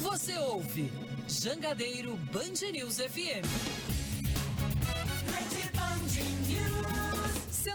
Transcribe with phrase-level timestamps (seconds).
[0.00, 0.92] Você ouve
[1.28, 3.46] Jangadeiro Band News FM.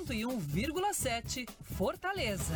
[0.08, 2.56] 101,7 Fortaleza.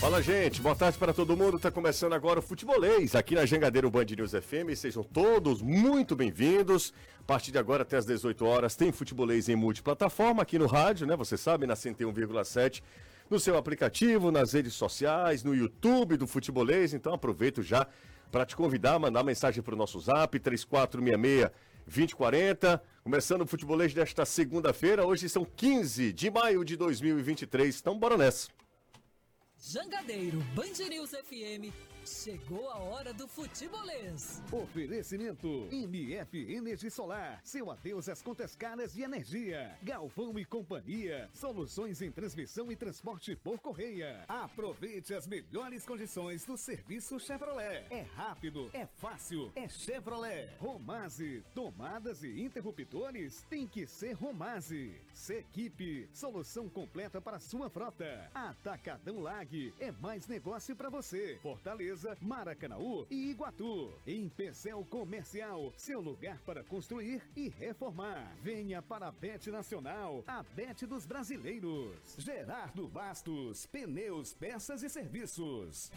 [0.00, 0.60] Fala, gente.
[0.60, 1.58] Boa tarde para todo mundo.
[1.58, 4.74] Tá começando agora o Futebolês aqui na Jangadeiro Band News FM.
[4.76, 6.92] Sejam todos muito bem-vindos.
[7.20, 11.06] A partir de agora até às 18 horas tem Futebolês em multiplataforma aqui no rádio,
[11.06, 11.16] né?
[11.16, 12.82] Você sabe, na 101,7
[13.32, 16.92] no seu aplicativo, nas redes sociais, no YouTube do Futebolês.
[16.92, 17.86] Então aproveito já
[18.30, 21.50] para te convidar mandar mensagem para o nosso zap 3466
[21.86, 22.82] 2040.
[23.02, 25.04] Começando o futebolês desta segunda-feira.
[25.04, 27.80] Hoje são 15 de maio de 2023.
[27.80, 28.48] Então, bora nessa.
[29.58, 34.42] Jangadeiro Band News FM Chegou a hora do futebolês.
[34.50, 37.40] Oferecimento MF Energia Solar.
[37.44, 39.78] Seu adeus às contas caras de energia.
[39.82, 41.30] Galvão e Companhia.
[41.32, 44.24] Soluções em transmissão e transporte por correia.
[44.26, 47.86] Aproveite as melhores condições do serviço Chevrolet.
[47.88, 50.50] É rápido, é fácil, é Chevrolet.
[50.58, 51.44] Romase.
[51.54, 55.00] Tomadas e interruptores tem que ser Romase.
[55.14, 56.08] Sequipe.
[56.12, 58.28] Solução completa para sua frota.
[58.34, 59.72] Atacadão Lag.
[59.78, 61.38] É mais negócio para você.
[61.40, 63.92] Fortaleza Fortaleza, Maracanaú e Iguatu.
[64.06, 68.34] Em Pecel Comercial, seu lugar para construir e reformar.
[68.42, 72.16] Venha para a Bet Nacional, a Bet dos Brasileiros.
[72.18, 75.90] Gerardo Bastos, pneus, peças e serviços.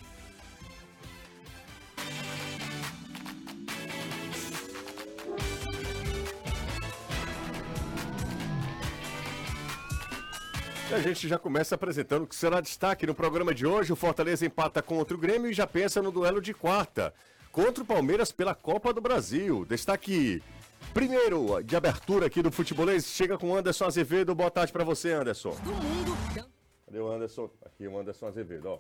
[10.96, 13.92] A gente já começa apresentando o que será destaque no programa de hoje.
[13.92, 17.14] O Fortaleza empata contra o Grêmio e já pensa no duelo de quarta
[17.52, 19.66] contra o Palmeiras pela Copa do Brasil.
[19.66, 20.42] Destaque
[20.94, 24.34] primeiro de abertura aqui do futebolês chega com Anderson Azevedo.
[24.34, 25.56] Boa tarde para você, Anderson.
[26.86, 27.50] Cadê o Anderson?
[27.66, 28.80] Aqui o Anderson Azevedo, ó.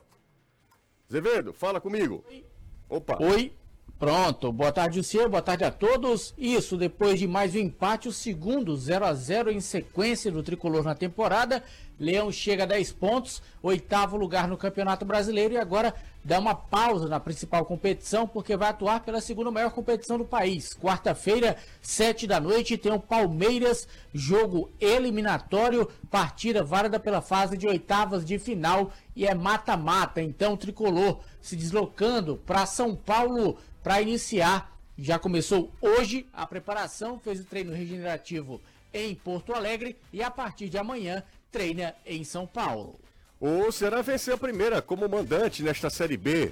[1.09, 2.23] Azevedo, fala comigo.
[2.29, 2.45] Oi.
[2.89, 3.17] Opa.
[3.21, 3.51] Oi.
[3.97, 6.33] Pronto, boa tarde, Luciano, boa tarde a todos.
[6.37, 10.83] Isso, depois de mais um empate, o segundo 0 a 0 em sequência do tricolor
[10.83, 11.63] na temporada.
[11.99, 17.07] Leão chega a 10 pontos, oitavo lugar no Campeonato Brasileiro e agora dá uma pausa
[17.07, 20.73] na principal competição porque vai atuar pela segunda maior competição do país.
[20.73, 28.25] Quarta-feira, 7 da noite, tem o Palmeiras, jogo eliminatório, partida válida pela fase de oitavas
[28.25, 30.21] de final e é mata-mata.
[30.21, 34.73] Então, o tricolor se deslocando para São Paulo para iniciar.
[34.97, 38.61] Já começou hoje a preparação, fez o treino regenerativo
[38.95, 41.21] em Porto Alegre e a partir de amanhã
[41.55, 42.99] treina em São Paulo.
[43.39, 46.51] O Ceará venceu a primeira como mandante nesta Série B.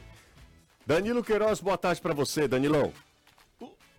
[0.87, 2.93] Danilo Queiroz, boa tarde para você, Danilão.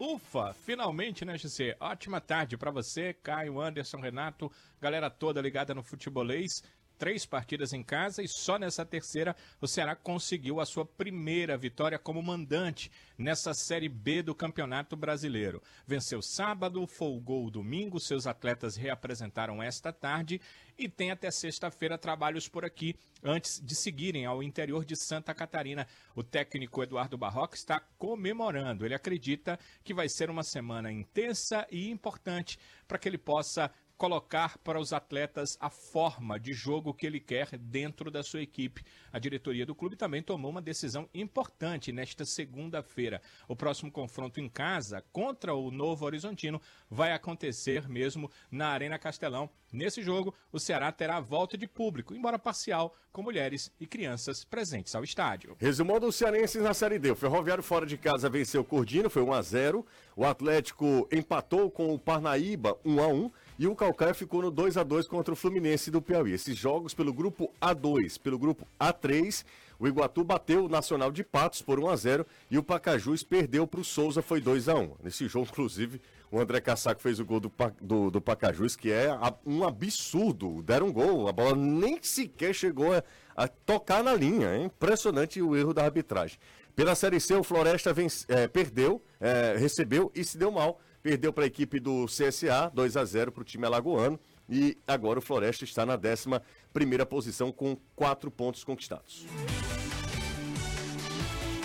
[0.01, 1.77] Ufa, finalmente, né, GC?
[1.79, 4.51] Ótima tarde para você, Caio, Anderson, Renato,
[4.81, 6.63] galera toda ligada no futebolês
[6.99, 11.99] três partidas em casa e só nessa terceira o Ceará conseguiu a sua primeira vitória
[11.99, 15.63] como mandante nessa Série B do Campeonato Brasileiro.
[15.87, 20.41] Venceu sábado, folgou domingo, seus atletas reapresentaram esta tarde
[20.77, 25.87] e tem até sexta-feira trabalhos por aqui antes de seguirem ao interior de Santa Catarina.
[26.15, 28.85] O técnico Eduardo Barroca está comemorando.
[28.85, 33.71] Ele acredita que vai ser uma semana intensa e importante para que ele possa
[34.05, 38.85] colocar para os atletas a forma de jogo que ele quer dentro da sua equipe.
[39.11, 43.23] A diretoria do clube também tomou uma decisão importante nesta segunda-feira.
[43.49, 46.61] O próximo confronto em casa contra o Novo Horizontino
[46.91, 49.49] vai acontecer mesmo na Arena Castelão.
[49.73, 54.95] Nesse jogo, o Ceará terá volta de público, embora parcial, com mulheres e crianças presentes
[54.95, 55.57] ao estádio.
[55.59, 57.11] Resumão dos cearenses na Série D.
[57.11, 59.87] O Ferroviário fora de casa venceu o Cordino, foi 1 a 0.
[60.15, 64.77] O Atlético empatou com o Parnaíba 1 a 1 e o Calcaia ficou no 2
[64.77, 66.33] a 2 contra o Fluminense do Piauí.
[66.33, 69.45] Esses jogos pelo grupo A2, pelo grupo A3,
[69.79, 73.67] o Iguatu bateu o Nacional de Patos por 1 a 0 e o Pacajus perdeu
[73.67, 76.01] para o Souza, foi 2 a 1 Nesse jogo, inclusive,
[76.31, 79.09] o André Cassaco fez o gol do, do, do Pacajus, que é
[79.47, 80.63] um absurdo.
[80.63, 83.03] Deram um gol, a bola nem sequer chegou a,
[83.37, 84.49] a tocar na linha.
[84.49, 86.39] É impressionante o erro da arbitragem.
[86.75, 91.35] Pela Série C, o Floresta vence, é, perdeu, é, recebeu e se deu mal perdeu
[91.35, 94.19] para a equipe do CSA, 2 a 0 para o time alagoano.
[94.49, 96.41] E agora o Floresta está na 11
[96.73, 99.27] primeira posição com quatro pontos conquistados.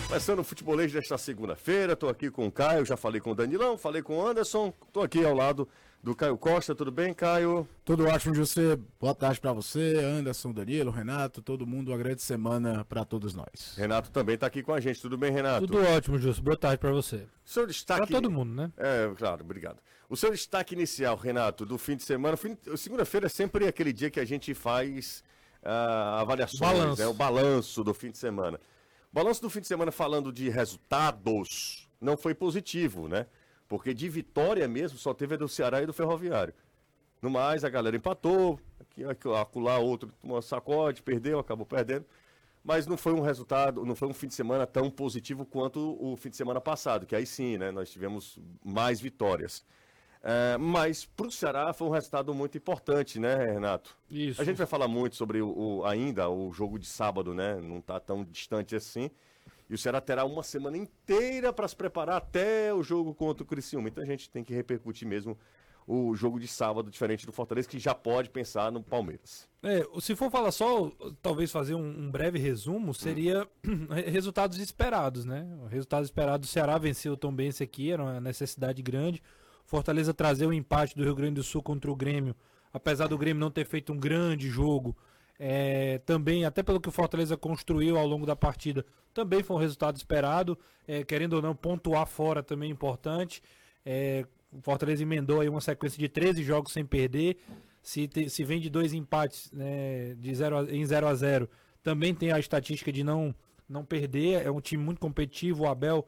[0.07, 3.77] Começando o futebolês desta segunda-feira, estou aqui com o Caio, já falei com o Danilão,
[3.77, 5.69] falei com o Anderson, estou aqui ao lado
[6.01, 6.73] do Caio Costa.
[6.73, 7.67] Tudo bem, Caio?
[7.83, 8.77] Tudo ótimo, José.
[8.99, 11.91] Boa tarde para você, Anderson, Danilo, Renato, todo mundo.
[11.91, 13.75] Uma grande semana para todos nós.
[13.77, 15.01] Renato também está aqui com a gente.
[15.01, 15.67] Tudo bem, Renato?
[15.67, 16.41] Tudo ótimo, José.
[16.41, 17.27] Boa tarde para você.
[17.45, 18.07] O seu destaque.
[18.07, 18.71] Para todo mundo, né?
[18.77, 19.79] É, claro, obrigado.
[20.09, 22.35] O seu destaque inicial, Renato, do fim de semana.
[22.35, 22.57] Fim...
[22.75, 25.23] Segunda-feira é sempre aquele dia que a gente faz
[25.63, 27.01] uh, avaliações, balanço.
[27.01, 27.07] Né?
[27.07, 28.59] o balanço do fim de semana.
[29.11, 33.25] Balanço do fim de semana falando de resultados não foi positivo, né?
[33.69, 36.53] Porque de vitória mesmo só teve a do Ceará e do Ferroviário.
[37.21, 42.05] No mais, a galera empatou, aqui, acolá, outro tomou sacode, perdeu, acabou perdendo.
[42.63, 46.17] Mas não foi um resultado, não foi um fim de semana tão positivo quanto o
[46.17, 47.71] fim de semana passado, que aí sim, né?
[47.71, 49.63] Nós tivemos mais vitórias.
[50.21, 53.95] É, mas para o Ceará foi um resultado muito importante, né, Renato?
[54.09, 54.41] Isso.
[54.41, 55.47] A gente vai falar muito sobre o,
[55.79, 57.55] o- ainda o jogo de sábado, né?
[57.61, 59.09] Não está tão distante assim.
[59.69, 63.45] E o Ceará terá uma semana inteira para se preparar até o jogo contra o
[63.45, 63.87] Criciúma.
[63.87, 65.37] Então a gente tem que repercutir mesmo
[65.85, 69.49] o jogo de sábado, diferente do Fortaleza, que já pode pensar no Palmeiras.
[69.63, 73.47] É, se for falar só, talvez fazer um, um breve resumo, seria
[74.05, 75.47] resultados esperados, né?
[75.63, 79.21] O resultado esperado do Ceará venceu o Tombense aqui, era uma necessidade grande.
[79.65, 82.35] Fortaleza trazer o empate do Rio Grande do Sul contra o Grêmio,
[82.71, 84.95] apesar do Grêmio não ter feito um grande jogo,
[85.39, 89.59] é, também, até pelo que o Fortaleza construiu ao longo da partida, também foi um
[89.59, 90.57] resultado esperado.
[90.87, 93.41] É, querendo ou não, pontuar fora também é importante.
[93.85, 97.37] É, o Fortaleza emendou aí uma sequência de 13 jogos sem perder.
[97.81, 101.49] Se, te- se vem de dois empates né, de zero a- em 0 a 0
[101.81, 103.33] também tem a estatística de não,
[103.69, 104.45] não perder.
[104.45, 106.05] É um time muito competitivo, o Abel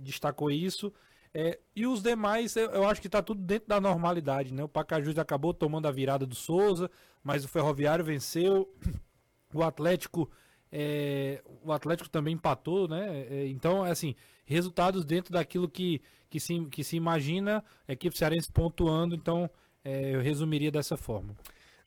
[0.00, 0.90] destacou isso.
[1.32, 4.52] É, e os demais, eu, eu acho que está tudo dentro da normalidade.
[4.52, 4.62] Né?
[4.64, 6.90] O Pacajus acabou tomando a virada do Souza,
[7.22, 8.72] mas o Ferroviário venceu.
[9.52, 10.30] O Atlético.
[10.70, 13.26] é, o Atlético também empatou, né?
[13.28, 16.00] É, então, assim, resultados dentro daquilo que,
[16.30, 19.50] que, se, que se imagina, a equipe cearense pontuando, então
[19.84, 21.34] é, eu resumiria dessa forma.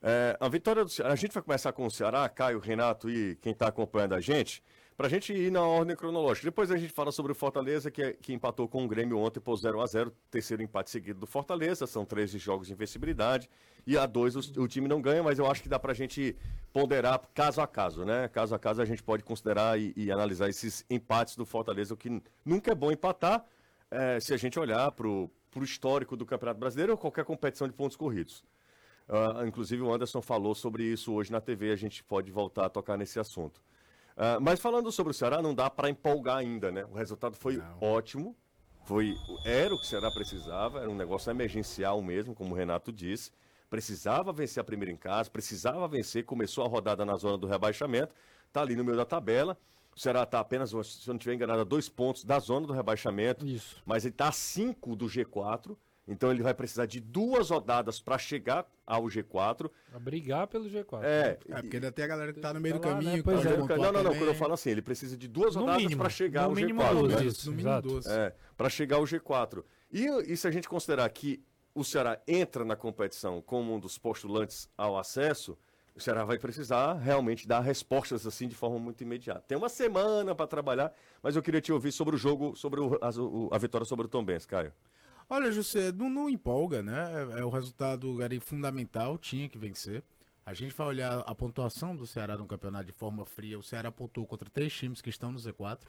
[0.02, 3.38] É, a vitória do Ceará, a gente vai começar com o Ceará, Caio, Renato e
[3.38, 4.62] quem está acompanhando a gente,
[4.96, 6.46] para a gente ir na ordem cronológica.
[6.46, 9.40] Depois a gente fala sobre o Fortaleza, que, é- que empatou com o Grêmio ontem
[9.40, 13.50] por 0 a 0 terceiro empate seguido do Fortaleza, são 13 jogos de invencibilidade,
[13.86, 15.96] e a dois o, o time não ganha, mas eu acho que dá para a
[15.96, 16.36] gente
[16.72, 18.28] ponderar caso a caso, né?
[18.28, 21.98] Caso a caso a gente pode considerar e, e analisar esses empates do Fortaleza, o
[21.98, 23.44] que nunca é bom empatar,
[23.92, 25.30] é, se a gente olhar para o
[25.62, 28.44] histórico do Campeonato Brasileiro ou qualquer competição de pontos corridos.
[29.08, 32.70] Ah, inclusive o Anderson falou sobre isso hoje na TV, a gente pode voltar a
[32.70, 33.62] tocar nesse assunto.
[34.16, 36.86] Ah, mas falando sobre o Ceará, não dá para empolgar ainda, né?
[36.86, 38.36] O resultado foi ótimo,
[38.86, 39.16] foi
[39.46, 43.32] era o que o Ceará precisava, era um negócio emergencial mesmo, como o Renato disse.
[43.70, 48.14] Precisava vencer a primeira em casa, precisava vencer, começou a rodada na zona do rebaixamento,
[48.52, 49.58] tá ali no meio da tabela.
[49.96, 52.74] O Ceará está apenas, se eu não estiver enganado, a dois pontos da zona do
[52.74, 53.82] rebaixamento Isso.
[53.86, 55.76] mas ele está a 5 do G4,
[56.08, 59.70] então ele vai precisar de duas rodadas para chegar ao G4.
[59.94, 61.00] A brigar pelo G4.
[61.04, 63.02] É, É, porque ainda tem a galera que tá no meio do Tá lá, né?
[63.04, 63.18] caminho.
[63.18, 63.58] que Pois pode é.
[63.58, 64.18] não, não, não, também.
[64.20, 66.82] quando eu falo assim, ele precisa de duas No rodadas para chegar no ao mínimo
[66.82, 66.94] G4.
[66.94, 67.26] duas, né?
[67.26, 67.46] isso.
[67.50, 67.88] No mínimo exato.
[67.88, 68.06] duas.
[68.08, 69.64] É, para chegar ao G4.
[69.92, 71.42] E, e se a gente considerar que
[71.76, 75.58] o Ceará entra na competição como um dos postulantes ao acesso,
[75.96, 79.44] o Ceará vai precisar realmente dar respostas assim de forma muito imediata.
[79.48, 80.92] Tem uma semana para trabalhar,
[81.22, 84.10] mas eu queria te ouvir sobre o jogo, sobre o- o- a vitória sobre o
[84.10, 84.74] Tom Benz, Caio.
[85.34, 87.10] Olha, José, não, não empolga, né?
[87.36, 90.04] É, é o resultado era fundamental, tinha que vencer.
[90.46, 93.58] A gente vai olhar a pontuação do Ceará no campeonato de forma fria.
[93.58, 95.88] O Ceará pontuou contra três times que estão no Z4.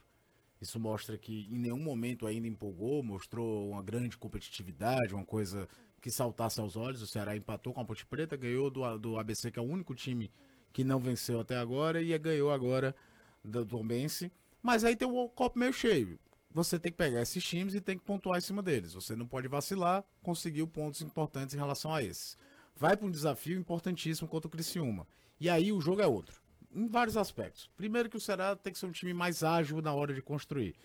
[0.62, 5.68] Isso mostra que em nenhum momento ainda empolgou, mostrou uma grande competitividade, uma coisa
[6.00, 7.02] que saltasse aos olhos.
[7.02, 9.94] O Ceará empatou com a Ponte Preta, ganhou do, do ABC, que é o único
[9.94, 10.30] time
[10.72, 12.96] que não venceu até agora, e ganhou agora
[13.44, 14.32] do Tombense.
[14.62, 16.18] Mas aí tem o copo meio cheio.
[16.54, 18.94] Você tem que pegar esses times e tem que pontuar em cima deles.
[18.94, 22.38] Você não pode vacilar, conseguiu pontos importantes em relação a esses.
[22.76, 25.04] Vai para um desafio importantíssimo contra o Criciúma.
[25.40, 26.40] E aí o jogo é outro.
[26.72, 27.68] Em vários aspectos.
[27.76, 30.76] Primeiro que o Ceará tem que ser um time mais ágil na hora de construir.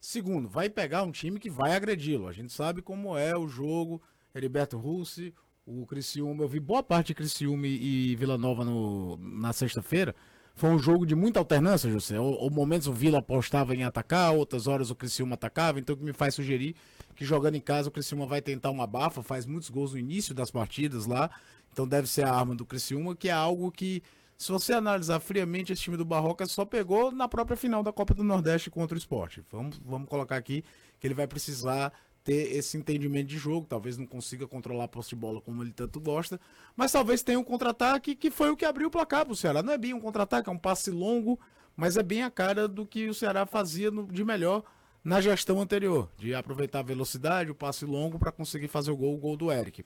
[0.00, 2.26] Segundo, vai pegar um time que vai agredi-lo.
[2.26, 4.00] A gente sabe como é o jogo.
[4.34, 5.34] Heriberto Russi,
[5.66, 6.42] o Criciúma.
[6.42, 10.14] Eu vi boa parte de Criciúma e Vila Nova no, na sexta-feira.
[10.58, 12.18] Foi um jogo de muita alternância, José.
[12.18, 15.78] Ou, ou momentos o Vila apostava em atacar, outras horas o Criciúma atacava.
[15.78, 16.74] Então o que me faz sugerir
[17.14, 20.34] que jogando em casa o Criciúma vai tentar uma bafa, faz muitos gols no início
[20.34, 21.30] das partidas lá.
[21.72, 24.02] Então deve ser a arma do Criciúma, que é algo que,
[24.36, 28.12] se você analisar friamente, esse time do Barroca só pegou na própria final da Copa
[28.12, 29.44] do Nordeste contra o esporte.
[29.52, 30.64] Vamos, vamos colocar aqui
[30.98, 31.92] que ele vai precisar
[32.28, 33.66] ter esse entendimento de jogo.
[33.66, 36.38] Talvez não consiga controlar a posse de bola como ele tanto gosta,
[36.76, 39.62] mas talvez tenha um contra-ataque que foi o que abriu o placar pro Ceará.
[39.62, 41.40] Não é bem um contra-ataque, é um passe longo,
[41.74, 44.62] mas é bem a cara do que o Ceará fazia no- de melhor
[45.02, 49.14] na gestão anterior, de aproveitar a velocidade, o passe longo para conseguir fazer o gol,
[49.14, 49.82] o gol do Eric.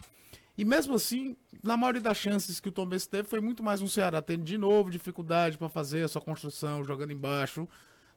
[0.58, 3.80] E mesmo assim, na maioria das chances que o Tom Benz teve, foi muito mais
[3.80, 7.68] um Ceará tendo de novo dificuldade para fazer a sua construção, jogando embaixo,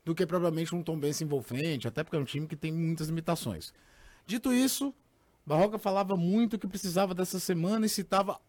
[0.04, 3.08] do que propriamente um Tom Benz envolvente, até porque é um time que tem muitas
[3.08, 3.72] limitações.
[4.26, 4.94] Dito isso,
[5.46, 8.40] Barroca falava muito que precisava dessa semana e citava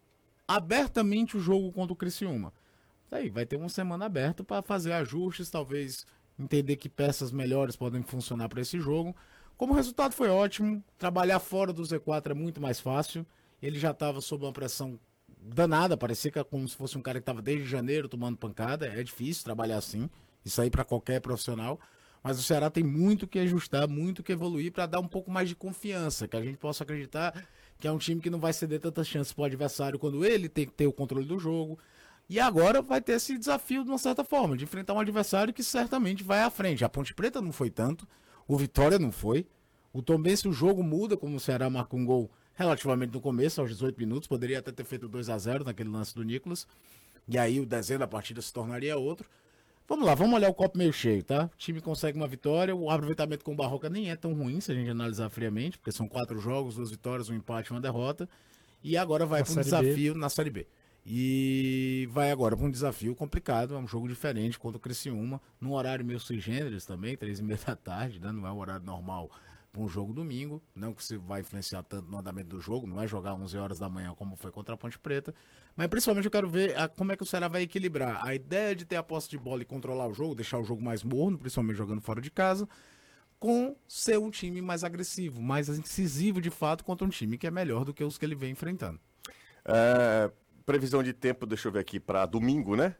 [0.48, 2.52] abertamente o jogo contra o Criciúma.
[3.10, 6.06] Aí, vai ter uma semana aberta para fazer ajustes, talvez
[6.38, 9.14] entender que peças melhores podem funcionar para esse jogo.
[9.56, 13.24] Como o resultado foi ótimo, trabalhar fora do Z4 é muito mais fácil.
[13.62, 14.98] Ele já estava sob uma pressão
[15.40, 18.86] danada, parecia que como se fosse um cara que estava desde janeiro tomando pancada.
[18.86, 20.10] É difícil trabalhar assim,
[20.44, 21.80] isso aí para qualquer profissional.
[22.26, 25.48] Mas o Ceará tem muito que ajustar, muito que evoluir para dar um pouco mais
[25.48, 27.46] de confiança, que a gente possa acreditar
[27.78, 30.48] que é um time que não vai ceder tantas chances para o adversário quando ele
[30.48, 31.78] tem que ter o controle do jogo.
[32.28, 35.62] E agora vai ter esse desafio, de uma certa forma, de enfrentar um adversário que
[35.62, 36.84] certamente vai à frente.
[36.84, 38.08] A Ponte Preta não foi tanto,
[38.48, 39.46] o Vitória não foi.
[39.92, 43.70] O Tombense, o jogo muda, como o Ceará marca um gol relativamente no começo, aos
[43.70, 44.26] 18 minutos.
[44.26, 46.66] Poderia até ter feito 2 a 0 naquele lance do Nicolas.
[47.28, 49.30] E aí o desenho da partida se tornaria outro.
[49.88, 51.44] Vamos lá, vamos olhar o copo meio cheio, tá?
[51.44, 54.72] O time consegue uma vitória, o aproveitamento com o Barroca nem é tão ruim se
[54.72, 58.28] a gente analisar friamente, porque são quatro jogos, duas vitórias, um empate uma derrota.
[58.82, 60.18] E agora vai para um desafio B.
[60.18, 60.66] na Série B.
[61.06, 65.72] E vai agora para um desafio complicado, é um jogo diferente contra o Criciúma, num
[65.72, 68.32] horário meio sui generis também, três e meia da tarde, né?
[68.32, 69.30] não é o horário normal
[69.76, 73.02] para um jogo domingo, não que se vai influenciar tanto no andamento do jogo, não
[73.02, 75.34] é jogar 11 horas da manhã como foi contra a Ponte Preta,
[75.76, 78.74] mas principalmente eu quero ver a, como é que o Ceará vai equilibrar a ideia
[78.74, 81.36] de ter a posse de bola e controlar o jogo, deixar o jogo mais morno,
[81.36, 82.66] principalmente jogando fora de casa,
[83.38, 87.50] com ser um time mais agressivo, mais incisivo de fato contra um time que é
[87.50, 88.98] melhor do que os que ele vem enfrentando.
[89.62, 90.30] É,
[90.64, 92.96] previsão de tempo, deixa eu ver aqui, para domingo, né?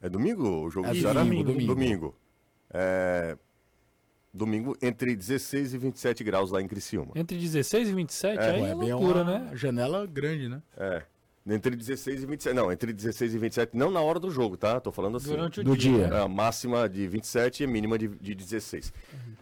[0.00, 1.24] É domingo o jogo é do Ceará?
[1.24, 1.44] Domingo.
[1.44, 1.74] Domingo.
[1.74, 2.16] domingo.
[2.70, 3.36] É,
[4.38, 7.12] domingo entre 16 e 27 graus lá em Criciúma.
[7.14, 9.50] Entre 16 e 27, É, aí é, é bem loucura, uma né?
[9.54, 10.62] janela grande, né?
[10.76, 11.02] É.
[11.50, 12.54] Entre 16 e 27.
[12.54, 14.78] Não, entre 16 e 27, não na hora do jogo, tá?
[14.80, 15.30] Tô falando assim.
[15.30, 16.06] Durante o Do dia.
[16.08, 16.16] dia.
[16.16, 18.92] É, a máxima de 27 e a mínima de, de 16.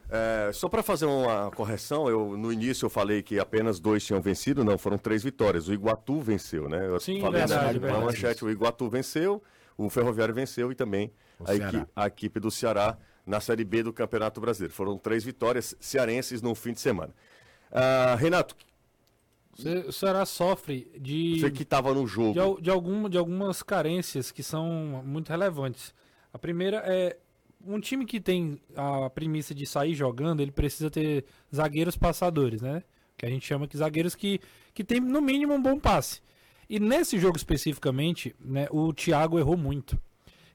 [0.09, 4.21] É, só para fazer uma correção, eu no início eu falei que apenas dois tinham
[4.21, 5.67] vencido, não, foram três vitórias.
[5.67, 6.87] O Iguatu venceu, né?
[6.87, 8.05] Eu Sim, falei verdade, na- na verdade.
[8.05, 9.43] manchete, o Iguatu venceu,
[9.77, 11.11] o Ferroviário venceu e também
[11.45, 14.73] a, equi- a equipe do Ceará na Série B do Campeonato Brasileiro.
[14.73, 17.13] Foram três vitórias cearenses no fim de semana.
[17.73, 18.55] Ah, Renato,
[19.55, 22.57] Você- O Ceará sofre de, você que estava no jogo.
[22.57, 25.95] de, de, algum, de algumas carências que são muito relevantes.
[26.33, 27.17] A primeira é
[27.67, 32.83] um time que tem a premissa de sair jogando, ele precisa ter zagueiros passadores, né?
[33.17, 34.41] Que a gente chama que zagueiros que,
[34.75, 36.21] que tem no mínimo um bom passe.
[36.69, 39.99] E nesse jogo especificamente, né, o Thiago errou muito.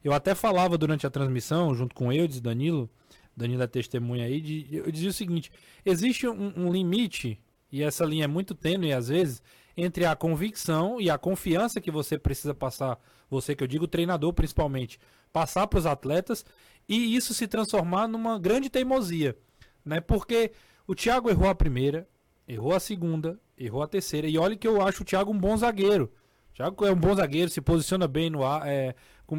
[0.04, 2.90] Eu até falava durante a transmissão, junto com eu e Danilo,
[3.36, 5.52] Danilo é testemunha aí, de, eu dizia o seguinte:
[5.86, 7.40] existe um, um limite,
[7.72, 9.42] e essa linha é muito tênue às vezes,
[9.76, 14.34] entre a convicção e a confiança que você precisa passar, você que eu digo, treinador
[14.34, 15.00] principalmente,
[15.32, 16.46] passar para os atletas
[16.88, 19.38] e isso se transformar numa grande teimosia,
[19.86, 20.02] né?
[20.02, 20.52] Porque
[20.86, 22.08] o Thiago errou a primeira,
[22.48, 25.56] errou a segunda, errou a terceira, e olha que eu acho o Thiago um bom
[25.56, 26.12] zagueiro.
[26.54, 28.94] Thiago é um bom zagueiro, se posiciona bem no ar, é,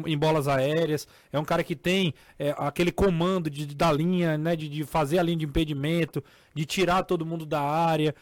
[0.05, 4.55] em bolas aéreas, é um cara que tem é, aquele comando de, da linha, né,
[4.55, 8.15] de, de fazer a linha de impedimento, de tirar todo mundo da área,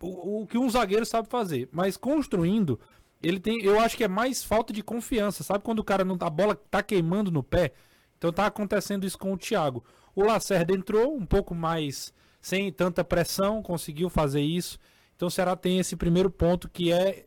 [0.00, 1.68] o, o que um zagueiro sabe fazer.
[1.72, 2.78] Mas construindo,
[3.22, 6.16] ele tem, eu acho que é mais falta de confiança, sabe quando o cara não
[6.20, 7.72] a bola tá queimando no pé?
[8.16, 9.84] Então tá acontecendo isso com o Thiago.
[10.14, 14.78] O Lacerda entrou um pouco mais sem tanta pressão, conseguiu fazer isso.
[15.14, 17.26] Então o Ceará tem esse primeiro ponto que é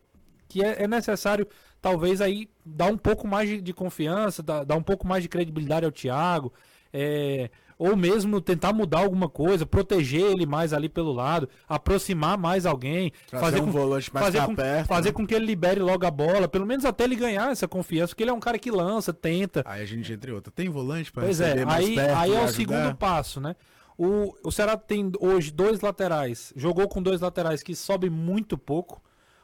[0.49, 1.47] que é, é necessário
[1.81, 5.29] talvez aí dar um pouco mais de, de confiança, dar, dar um pouco mais de
[5.29, 6.51] credibilidade ao Thiago,
[6.91, 12.65] é, ou mesmo tentar mudar alguma coisa, proteger ele mais ali pelo lado, aproximar mais
[12.65, 15.13] alguém, Trazer fazer um com, volante mais fazer com, perto, fazer né?
[15.13, 18.23] com que ele libere logo a bola, pelo menos até ele ganhar essa confiança, porque
[18.23, 19.63] ele é um cara que lança, tenta.
[19.65, 22.33] Aí a gente, entre outras, tem volante para Pois é, mais aí, perto aí é
[22.33, 22.53] o ajudar?
[22.53, 23.55] segundo passo, né?
[23.97, 29.01] O, o Ceará tem hoje dois laterais, jogou com dois laterais que sobem muito pouco.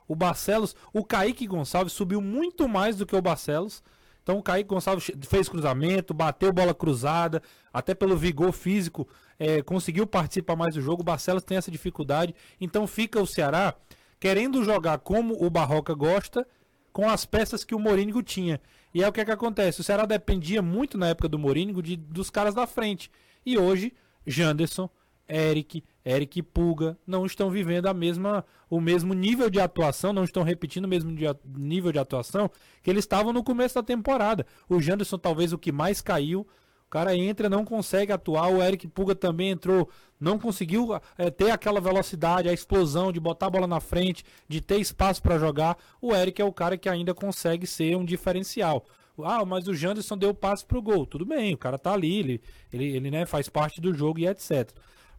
[0.08, 3.84] O Barcelos, o Kaique Gonçalves subiu muito mais do que o Barcelos.
[4.22, 9.08] Então o Kaique Gonçalves fez cruzamento, bateu bola cruzada, até pelo vigor físico,
[9.40, 11.02] eh, conseguiu participar mais do jogo.
[11.02, 12.34] O Barcelos tem essa dificuldade.
[12.60, 13.76] Então fica o Ceará
[14.20, 16.48] querendo jogar como o Barroca gosta,
[16.92, 18.60] com as peças que o Morínigo tinha.
[18.94, 19.82] E é o que, é que acontece.
[19.82, 23.12] O Ceará dependia muito na época do Morínigo de, dos caras da frente.
[23.46, 23.94] E hoje,
[24.26, 24.90] Janderson,
[25.30, 30.44] Eric, Eric Puga não estão vivendo a mesma, o mesmo nível de atuação, não estão
[30.44, 31.12] repetindo o mesmo
[31.58, 32.50] nível de atuação
[32.84, 34.46] que eles estavam no começo da temporada.
[34.70, 36.48] O Janderson talvez o que mais caiu.
[36.86, 38.48] O cara entra, não consegue atuar.
[38.50, 43.48] O Eric Puga também entrou, não conseguiu eh, ter aquela velocidade, a explosão de botar
[43.48, 45.78] a bola na frente, de ter espaço para jogar.
[46.00, 48.86] O Eric é o cara que ainda consegue ser um diferencial.
[49.24, 51.06] Ah, mas o Janderson deu passe pro gol.
[51.06, 54.28] Tudo bem, o cara tá ali, ele, ele, ele né, faz parte do jogo e
[54.28, 54.72] etc.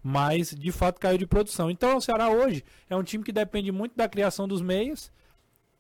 [0.09, 1.69] Mas de fato caiu de produção.
[1.69, 5.11] Então o Ceará hoje é um time que depende muito da criação dos meias.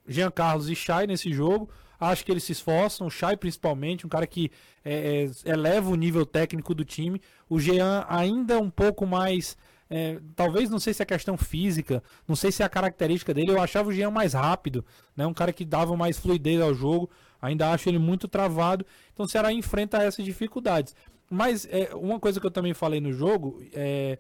[0.04, 1.71] Jean Carlos e Chay nesse jogo.
[2.00, 4.50] Acho que eles se esforçam, o Chay principalmente, um cara que
[4.85, 7.23] é, é, eleva o nível técnico do time.
[7.49, 9.56] O Jean ainda é um pouco mais.
[9.88, 13.52] É, talvez não sei se é questão física, não sei se é a característica dele.
[13.52, 14.85] Eu achava o Jean mais rápido,
[15.16, 15.25] né?
[15.25, 17.09] Um cara que dava mais fluidez ao jogo.
[17.40, 18.85] Ainda acho ele muito travado.
[19.12, 20.97] Então o Ceará enfrenta essas dificuldades.
[21.30, 24.18] Mas é, uma coisa que eu também falei no jogo é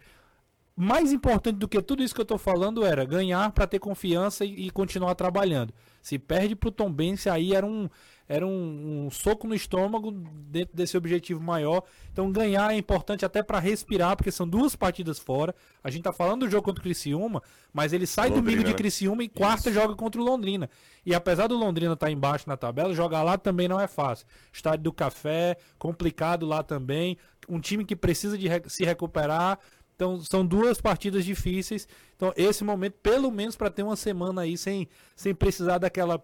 [0.76, 4.44] mais importante do que tudo isso que eu estou falando era ganhar para ter confiança
[4.44, 5.72] e, e, continuar trabalhando.
[6.02, 7.88] Se perde para o Tom Benz, aí era um
[8.28, 11.82] era um, um, soco no estômago dentro desse objetivo maior.
[12.12, 15.54] Então ganhar é importante até para respirar, porque são duas partidas fora.
[15.82, 17.42] A gente está falando do jogo contra o Criciúma,
[17.72, 18.76] mas ele sai Londrina, domingo de né?
[18.76, 19.78] Criciúma e quarta Isso.
[19.78, 20.68] joga contra o Londrina.
[21.04, 24.26] E apesar do Londrina estar tá embaixo na tabela, jogar lá também não é fácil.
[24.52, 27.16] Estádio do Café, complicado lá também.
[27.48, 29.60] Um time que precisa de se recuperar,
[29.94, 31.86] então são duas partidas difíceis.
[32.16, 36.20] Então esse momento, pelo menos para ter uma semana aí sem, sem precisar daquela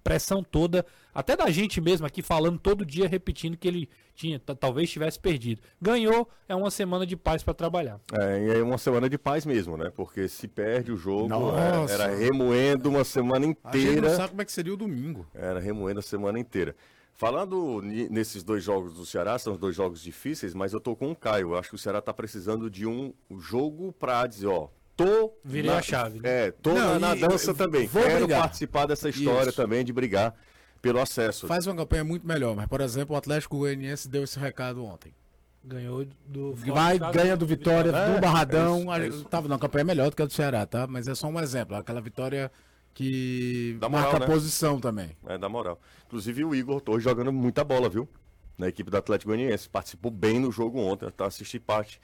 [0.00, 4.90] pressão toda, até da gente mesmo aqui falando todo dia, repetindo que ele tinha, talvez
[4.90, 5.62] tivesse perdido.
[5.80, 8.00] Ganhou, é uma semana de paz para trabalhar.
[8.12, 9.90] É, e é uma semana de paz mesmo, né?
[9.94, 13.90] Porque se perde o jogo, é, era remoendo uma semana inteira.
[13.90, 15.26] A gente não sabe como é que seria o domingo.
[15.34, 16.74] Era remoendo a semana inteira.
[17.14, 21.14] Falando nesses dois jogos do Ceará, são dois jogos difíceis, mas eu tô com o
[21.14, 21.50] Caio.
[21.50, 24.68] Eu acho que o Ceará tá precisando de um jogo pra dizer, ó,
[25.04, 25.32] tô.
[25.44, 26.20] Virei na, a chave.
[26.20, 26.46] Né?
[26.46, 27.86] É, tô Não, na, na dança também.
[27.86, 28.42] Vou Quero brigar.
[28.42, 29.56] participar dessa história Isso.
[29.56, 30.34] também de brigar
[30.82, 31.46] pelo acesso.
[31.46, 35.14] Faz uma campanha muito melhor, mas, por exemplo, o Atlético Goianiense deu esse recado ontem.
[35.62, 36.54] Ganhou do.
[36.54, 38.92] Vai, ganha do Vitória, do Barradão.
[38.94, 40.86] É, é tava numa campanha melhor do que a do Ceará, tá?
[40.86, 41.76] Mas é só um exemplo.
[41.76, 42.50] Aquela vitória
[42.94, 44.26] que dá moral, marca né?
[44.26, 45.10] posição também.
[45.26, 45.78] É, da moral.
[46.06, 48.08] Inclusive o Igor tô jogando muita bola, viu?
[48.56, 49.68] Na equipe do Atlético Goianiense.
[49.68, 51.26] Participou bem no jogo ontem, tá?
[51.26, 52.00] Assisti parte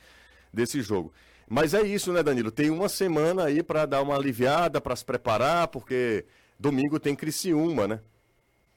[0.52, 1.10] desse jogo.
[1.48, 2.50] Mas é isso, né, Danilo?
[2.50, 6.26] Tem uma semana aí para dar uma aliviada, para se preparar, porque
[6.58, 8.00] domingo tem Criciúma, né?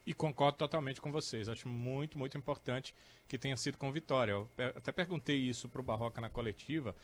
[0.05, 1.49] E concordo totalmente com vocês.
[1.49, 2.93] Acho muito, muito importante
[3.27, 4.33] que tenha sido com vitória.
[4.33, 6.95] Eu até perguntei isso para o Barroca na coletiva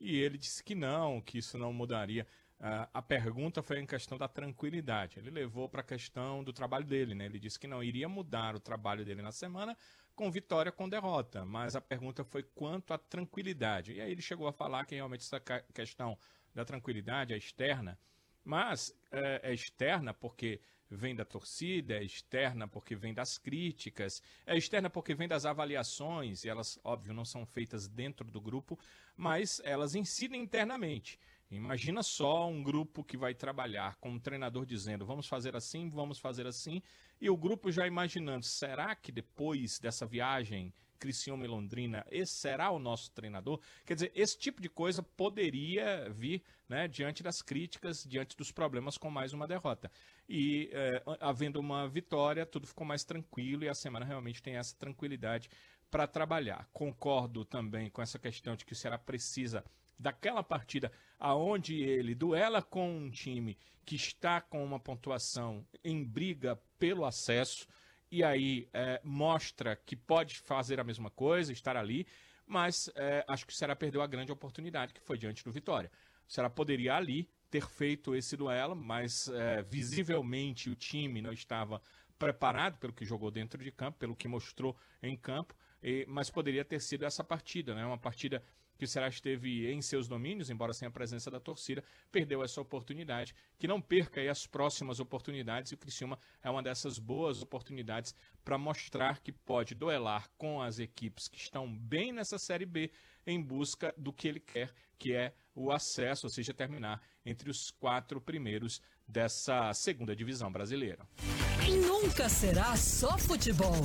[0.00, 2.26] e ele disse que não, que isso não mudaria.
[2.60, 5.18] Uh, a pergunta foi em questão da tranquilidade.
[5.18, 7.26] Ele levou para a questão do trabalho dele, né?
[7.26, 9.76] Ele disse que não iria mudar o trabalho dele na semana
[10.14, 13.92] com vitória com derrota, mas a pergunta foi quanto à tranquilidade.
[13.92, 15.40] E aí ele chegou a falar que realmente essa
[15.74, 16.18] questão
[16.54, 17.98] da tranquilidade é externa,
[18.44, 24.56] mas é, é externa porque vem da torcida, é externa porque vem das críticas, é
[24.56, 28.78] externa porque vem das avaliações, e elas, óbvio, não são feitas dentro do grupo,
[29.16, 31.18] mas elas incidem internamente.
[31.50, 36.18] Imagina só um grupo que vai trabalhar com um treinador dizendo vamos fazer assim, vamos
[36.18, 36.82] fazer assim,
[37.22, 42.72] e o grupo já imaginando, será que depois dessa viagem Criciúma e Londrina, esse será
[42.72, 43.60] o nosso treinador?
[43.86, 48.98] Quer dizer, esse tipo de coisa poderia vir né, diante das críticas, diante dos problemas
[48.98, 49.88] com mais uma derrota.
[50.28, 54.76] E é, havendo uma vitória, tudo ficou mais tranquilo e a semana realmente tem essa
[54.76, 55.48] tranquilidade
[55.92, 56.68] para trabalhar.
[56.72, 59.64] Concordo também com essa questão de que o Ceará precisa
[59.98, 66.56] daquela partida aonde ele duela com um time que está com uma pontuação em briga
[66.78, 67.66] pelo acesso
[68.10, 72.06] e aí é, mostra que pode fazer a mesma coisa, estar ali,
[72.46, 75.90] mas é, acho que o Ceará perdeu a grande oportunidade que foi diante do Vitória.
[76.28, 81.80] O Ceará poderia ali ter feito esse duelo, mas é, visivelmente o time não estava
[82.18, 86.64] preparado pelo que jogou dentro de campo, pelo que mostrou em campo, e, mas poderia
[86.64, 87.84] ter sido essa partida, né?
[87.84, 88.42] Uma partida
[88.76, 92.60] que o Ceará esteve em seus domínios, embora sem a presença da torcida, perdeu essa
[92.60, 93.34] oportunidade.
[93.58, 98.14] Que não perca aí as próximas oportunidades e o Criciúma é uma dessas boas oportunidades
[98.44, 102.90] para mostrar que pode duelar com as equipes que estão bem nessa Série B
[103.26, 107.70] em busca do que ele quer, que é o acesso, ou seja, terminar entre os
[107.70, 111.06] quatro primeiros dessa segunda divisão brasileira.
[111.86, 113.76] Nunca será só futebol.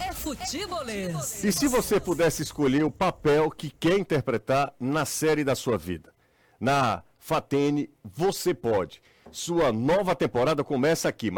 [0.00, 1.44] É futebolês.
[1.44, 6.14] E se você pudesse escolher o papel que quer interpretar na série da sua vida?
[6.58, 9.02] Na Fatene, você pode.
[9.30, 11.30] Sua nova temporada começa aqui.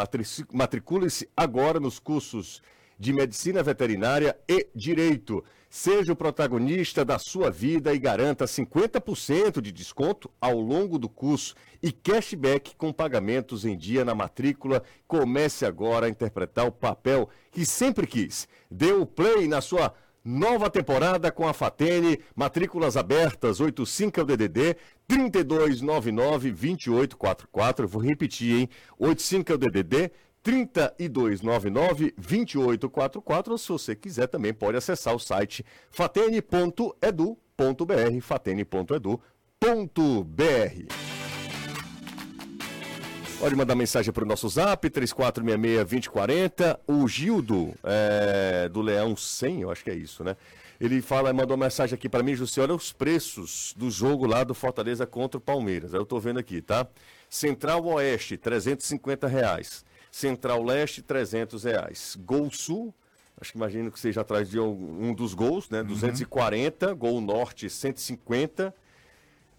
[0.53, 2.63] Matricule-se agora nos cursos
[2.99, 5.45] de Medicina Veterinária e Direito.
[5.71, 11.55] Seja o protagonista da sua vida e garanta 50% de desconto ao longo do curso
[11.83, 14.83] e cashback com pagamentos em dia na matrícula.
[15.07, 18.49] Comece agora a interpretar o papel que sempre quis.
[18.71, 19.93] Dê o play na sua
[20.25, 24.77] nova temporada com a Fatene, matrículas abertas, 85 é o DDD,
[25.07, 27.85] 3299 2844.
[27.85, 28.69] Eu vou repetir, hein?
[28.99, 30.11] 85 é o DDD
[30.43, 37.33] 3299 2844 ou se você quiser também pode acessar o site fatene.edu.br
[38.23, 39.19] fatene.edu.br
[43.39, 46.77] Pode mandar mensagem para o nosso zap, 3466-2040.
[46.89, 50.37] O Gildo, é, do Leão 100, eu acho que é isso, né?
[50.81, 54.43] Ele fala, mandou uma mensagem aqui para mim, José, olha os preços do jogo lá
[54.43, 55.95] do Fortaleza contra o Palmeiras.
[55.95, 56.89] Eu tô vendo aqui, tá?
[57.31, 59.85] Central Oeste, 350 reais.
[60.11, 62.17] Central Leste, 300 reais.
[62.25, 62.95] Gol Sul,
[63.41, 65.83] acho que imagino que seja atrás de um, um dos gols, né?
[65.83, 66.93] 240.
[66.95, 68.75] Gol Norte, 150.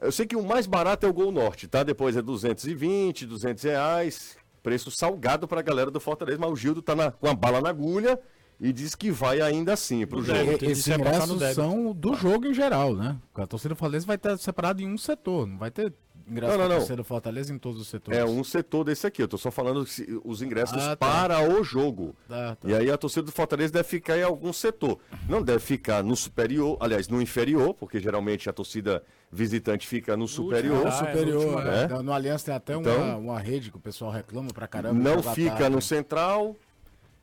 [0.02, 1.84] Eu sei que o mais barato é o Gol Norte, tá?
[1.84, 4.38] Depois é 220, 200 reais.
[4.64, 7.70] Preço salgado pra galera do Fortaleza, mas o Gildo tá na- com a bala na
[7.70, 8.20] agulha
[8.60, 10.38] e diz que vai ainda assim pro jogo.
[10.38, 10.66] débito.
[10.66, 13.18] Esses é ingressos são do jogo em geral, né?
[13.36, 15.94] A torcida do Fortaleza vai estar separada em um setor, não vai ter
[16.30, 16.76] ingresso Não, não, não.
[16.78, 18.20] torcida do Fortaleza em todos os setores.
[18.20, 19.86] É um setor desse aqui, eu tô só falando
[20.24, 20.96] os ingressos Ah, tá.
[20.96, 22.16] para o jogo.
[22.28, 22.70] Tá, tá.
[22.70, 25.00] E aí a torcida do Fortaleza deve ficar em algum setor.
[25.28, 30.28] Não deve ficar no superior, aliás, no inferior, porque geralmente a torcida visitante fica no
[30.28, 30.78] superior.
[30.86, 31.88] Ah, é, no superior, último, né?
[31.88, 32.02] né?
[32.02, 35.00] No Aliança tem até uma, Então- uma rede que o pessoal reclama pra caramba.
[35.00, 35.70] Não fica tarde.
[35.76, 36.56] no central,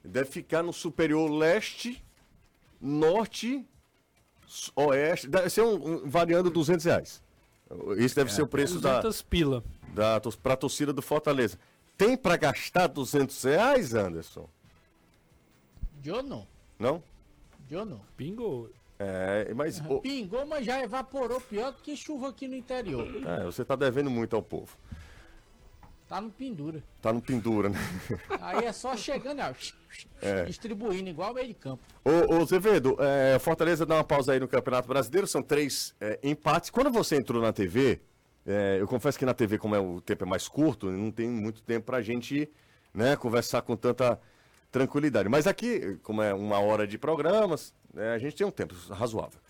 [0.05, 2.03] deve ficar no superior leste,
[2.81, 3.65] norte,
[4.75, 5.29] oeste.
[5.29, 7.23] Deve ser um, um- variando 200 reais.
[7.97, 9.65] Esse deve ser o preço da, 200 pila.
[9.93, 11.59] da, pra torcida do Fortaleza.
[11.99, 14.49] Tem para gastar 200 reais, Anderson?
[16.05, 16.47] Eu não.
[16.79, 17.03] Não?
[17.71, 18.01] Eu não.
[18.17, 18.71] Pingou.
[18.99, 23.07] É, mas Pingou, mas já evaporou pior do que chuva aqui no interior.
[23.27, 24.77] é, você tá devendo muito ao povo.
[26.09, 26.83] Tá no pendura.
[27.03, 27.79] Tá no pendura, né?
[28.41, 29.53] Aí é só chegando, ó,
[30.23, 30.45] É.
[30.45, 31.83] distribuindo, igual meio de campo.
[32.05, 36.19] Ô, ô Zevedo, é, Fortaleza dá uma pausa aí no Campeonato Brasileiro, são três é,
[36.23, 36.71] empates.
[36.71, 38.01] Quando você entrou na TV,
[38.47, 41.29] é, eu confesso que na TV, como é, o tempo é mais curto, não tem
[41.29, 42.49] muito tempo pra gente
[42.95, 44.21] né, conversar com tanta
[44.71, 45.29] tranquilidade.
[45.29, 49.41] Mas aqui, como é uma hora de programas, né, a gente tem um tempo razoável.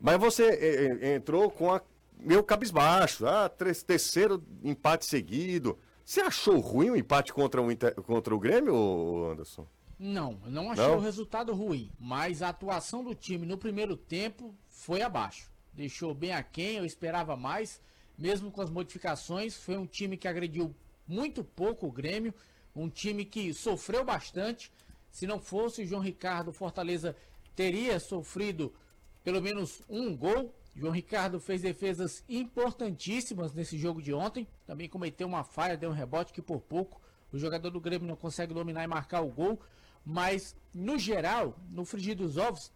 [0.00, 1.82] Mas você é, é, entrou com a
[2.18, 5.78] meu cabisbaixo, ah, terceiro empate seguido.
[6.10, 9.64] Você achou ruim o empate contra o, Inter- contra o Grêmio, Anderson?
[9.96, 10.96] Não, não achei Não?
[10.96, 15.48] o resultado ruim, mas a atuação do time no primeiro tempo foi abaixo.
[15.72, 17.80] Deixou bem aquém, eu esperava mais,
[18.18, 19.54] mesmo com as modificações.
[19.54, 20.74] Foi um time que agrediu
[21.06, 22.34] muito pouco o Grêmio,
[22.74, 24.72] um time que sofreu bastante.
[25.12, 27.14] Se não fosse o João Ricardo, Fortaleza
[27.54, 28.74] teria sofrido
[29.22, 30.52] pelo menos um gol.
[30.74, 34.46] João Ricardo fez defesas importantíssimas nesse jogo de ontem.
[34.66, 37.00] Também cometeu uma falha, deu um rebote que por pouco
[37.32, 39.60] o jogador do Grêmio não consegue dominar e marcar o gol.
[40.04, 42.72] Mas, no geral, no frigir dos ovos,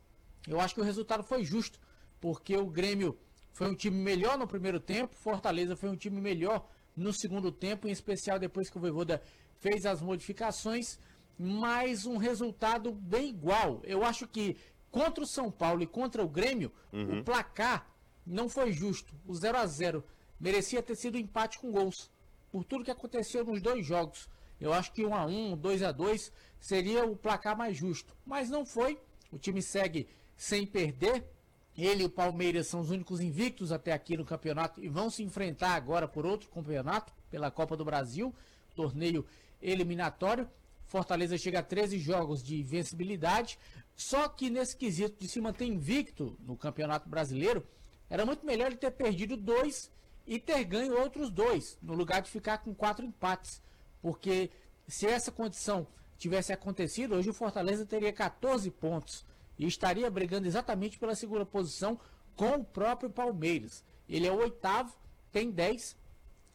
[0.47, 1.81] eu acho que o resultado foi justo.
[2.21, 3.17] Porque o Grêmio
[3.53, 7.89] foi um time melhor no primeiro tempo, Fortaleza foi um time melhor no segundo tempo,
[7.89, 9.23] em especial depois que o Voivoda
[9.59, 10.99] fez as modificações,
[11.39, 13.81] mas um resultado bem igual.
[13.85, 14.57] Eu acho que
[14.95, 17.85] contra o São Paulo e contra o Grêmio, o placar
[18.25, 19.13] não foi justo.
[19.27, 20.05] O 0 a 0
[20.39, 22.13] merecia ter sido empate com gols.
[22.53, 24.29] Por tudo que aconteceu nos dois jogos.
[24.61, 28.49] Eu acho que 1 a 1, 2 a 2 seria o placar mais justo, mas
[28.49, 28.97] não foi.
[29.33, 31.29] O time segue sem perder.
[31.77, 35.25] Ele e o Palmeiras são os únicos invictos até aqui no campeonato e vão se
[35.25, 38.33] enfrentar agora por outro campeonato, pela Copa do Brasil,
[38.77, 39.27] torneio
[39.61, 40.49] eliminatório.
[40.87, 43.59] Fortaleza chega a 13 jogos de invencibilidade.
[43.95, 47.67] Só que nesse quesito de se manter invicto no Campeonato Brasileiro,
[48.11, 49.91] era muito melhor ele ter perdido dois
[50.27, 53.63] e ter ganho outros dois, no lugar de ficar com quatro empates.
[54.03, 54.51] Porque
[54.87, 55.87] se essa condição
[56.19, 59.25] tivesse acontecido, hoje o Fortaleza teria 14 pontos
[59.59, 61.99] e estaria brigando exatamente pela segunda posição
[62.37, 63.85] com o próprio Palmeiras.
[64.09, 64.93] Ele é o oitavo,
[65.31, 65.97] tem 10,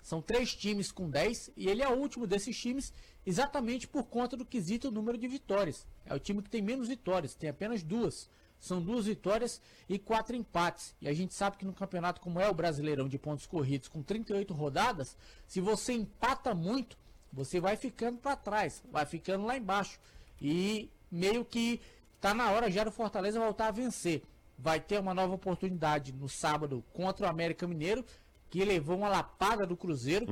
[0.09, 2.91] são três times com 10 e ele é o último desses times
[3.23, 5.85] exatamente por conta do quesito número de vitórias.
[6.03, 8.27] É o time que tem menos vitórias, tem apenas duas.
[8.59, 10.95] São duas vitórias e quatro empates.
[10.99, 14.01] E a gente sabe que no campeonato como é o Brasileirão de pontos corridos com
[14.01, 16.97] 38 rodadas, se você empata muito,
[17.31, 19.99] você vai ficando para trás, vai ficando lá embaixo.
[20.41, 21.79] E meio que
[22.19, 24.23] tá na hora já do Fortaleza voltar a vencer.
[24.57, 28.03] Vai ter uma nova oportunidade no sábado contra o América Mineiro,
[28.49, 30.25] que levou uma lapada do Cruzeiro.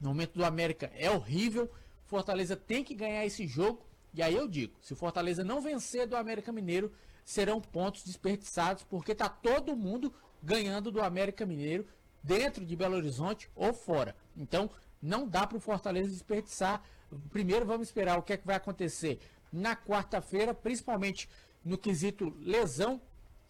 [0.00, 1.70] No momento do América é horrível.
[2.04, 3.84] Fortaleza tem que ganhar esse jogo.
[4.14, 6.92] E aí eu digo, se o Fortaleza não vencer do América Mineiro,
[7.24, 11.86] serão pontos desperdiçados, porque tá todo mundo ganhando do América Mineiro
[12.22, 14.16] dentro de Belo Horizonte ou fora.
[14.36, 14.70] Então,
[15.02, 16.82] não dá para o Fortaleza desperdiçar.
[17.30, 19.20] Primeiro vamos esperar o que é que vai acontecer
[19.52, 21.28] na quarta-feira, principalmente
[21.64, 23.00] no quesito lesão,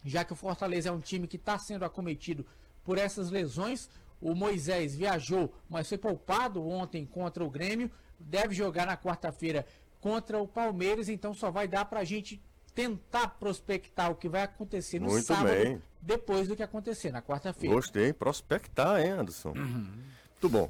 [0.03, 2.45] já que o Fortaleza é um time que está sendo acometido
[2.83, 3.89] por essas lesões.
[4.21, 7.91] O Moisés viajou, mas foi poupado ontem contra o Grêmio.
[8.19, 9.65] Deve jogar na quarta-feira
[10.01, 12.41] contra o Palmeiras, então só vai dar para a gente
[12.73, 15.81] tentar prospectar o que vai acontecer no Muito sábado, bem.
[16.01, 17.73] depois do que acontecer na quarta-feira.
[17.73, 19.53] Gostei, prospectar, hein, Anderson?
[19.55, 20.69] Muito bom.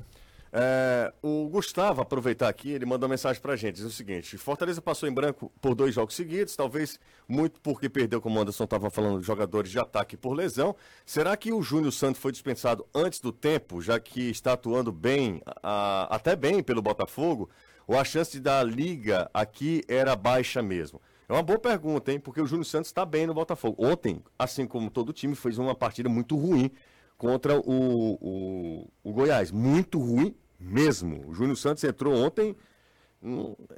[0.52, 4.82] É, o Gustavo, aproveitar aqui, ele mandou uma mensagem pra gente, diz o seguinte, Fortaleza
[4.82, 8.90] passou em branco por dois jogos seguidos, talvez muito porque perdeu, como o Anderson estava
[8.90, 10.76] falando, jogadores de ataque por lesão.
[11.06, 15.42] Será que o Júnior Santos foi dispensado antes do tempo, já que está atuando bem,
[15.62, 17.50] a, até bem pelo Botafogo,
[17.86, 21.02] ou a chance da liga aqui era baixa mesmo?
[21.30, 22.20] É uma boa pergunta, hein?
[22.22, 23.86] Porque o Júnior Santos está bem no Botafogo.
[23.86, 26.72] Ontem, assim como todo time, fez uma partida muito ruim
[27.18, 29.52] contra o, o, o Goiás.
[29.52, 31.28] Muito ruim mesmo.
[31.28, 32.56] O Júnior Santos entrou ontem,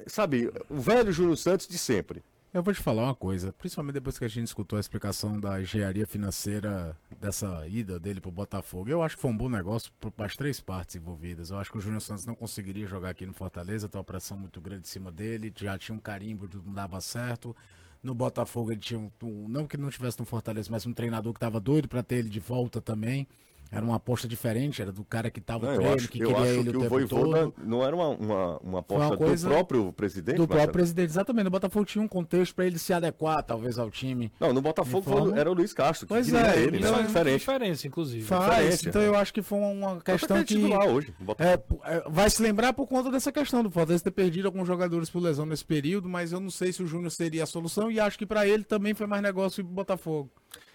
[0.07, 2.23] sabe, o velho Júnior Santos de sempre.
[2.51, 5.61] Eu vou te falar uma coisa, principalmente depois que a gente escutou a explicação da
[5.61, 8.89] engenharia financeira dessa ida dele pro Botafogo.
[8.89, 11.51] Eu acho que foi um bom negócio para as três partes envolvidas.
[11.51, 14.35] Eu acho que o Júnior Santos não conseguiria jogar aqui no Fortaleza, tem uma pressão
[14.35, 17.55] muito grande em cima dele, já tinha um carimbo não dava certo.
[18.01, 19.11] No Botafogo ele tinha um,
[19.47, 22.29] não que não tivesse no Fortaleza, mas um treinador que estava doido para ter ele
[22.29, 23.27] de volta também.
[23.71, 26.77] Era uma aposta diferente, era do cara que estava com ele, que queria ele que
[26.77, 27.53] o, o tempo todo.
[27.63, 30.37] Não era uma, uma, uma aposta uma coisa do próprio presidente?
[30.37, 31.47] Do próprio presidente, exatamente.
[31.47, 34.31] O Botafogo tinha um contexto para ele se adequar, talvez, ao time.
[34.39, 35.39] Não, no Botafogo forma...
[35.39, 37.03] era o Luiz Castro, que pois é, ele, então né?
[37.03, 37.39] é diferente.
[37.39, 38.23] diferença, inclusive.
[38.23, 39.07] Faz, diferente, então é.
[39.07, 40.57] eu acho que foi uma questão que...
[40.57, 41.53] Hoje, é,
[41.93, 45.21] é, vai se lembrar por conta dessa questão do Fortaleza ter perdido alguns jogadores por
[45.21, 48.17] lesão nesse período, mas eu não sei se o Júnior seria a solução e acho
[48.17, 50.31] que para ele também foi mais negócio ir pro Botafogo.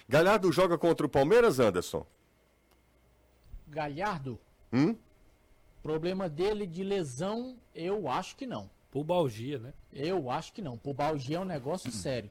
[0.09, 2.07] Galhardo joga contra o Palmeiras, Anderson?
[3.75, 4.41] Galhardo?
[4.73, 4.97] Hum?
[5.83, 8.71] Problema dele de lesão, eu acho que não.
[8.91, 9.75] Pubalgia, né?
[9.93, 10.79] Eu acho que não.
[10.79, 12.31] Pubalgia é um negócio sério.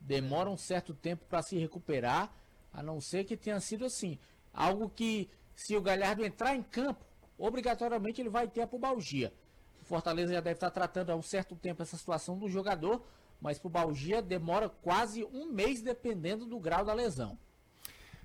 [0.00, 2.32] Demora um certo tempo para se recuperar,
[2.72, 4.18] a não ser que tenha sido assim.
[4.54, 7.04] Algo que, se o Galhardo entrar em campo,
[7.36, 9.32] obrigatoriamente ele vai ter a pubalgia.
[9.82, 13.02] O Fortaleza já deve estar tratando há um certo tempo essa situação do jogador,
[13.40, 17.36] mas pubalgia demora quase um mês dependendo do grau da lesão.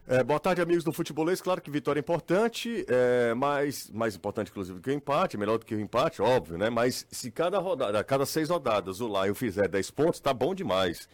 [0.07, 1.41] É, boa tarde, amigos do Futebolês.
[1.41, 5.65] Claro que vitória é importante, é, mas mais importante, inclusive, que o empate, melhor do
[5.65, 6.69] que o empate, óbvio, né?
[6.69, 11.07] Mas se cada rodada, cada seis rodadas o Lion fizer 10 pontos, tá bom demais.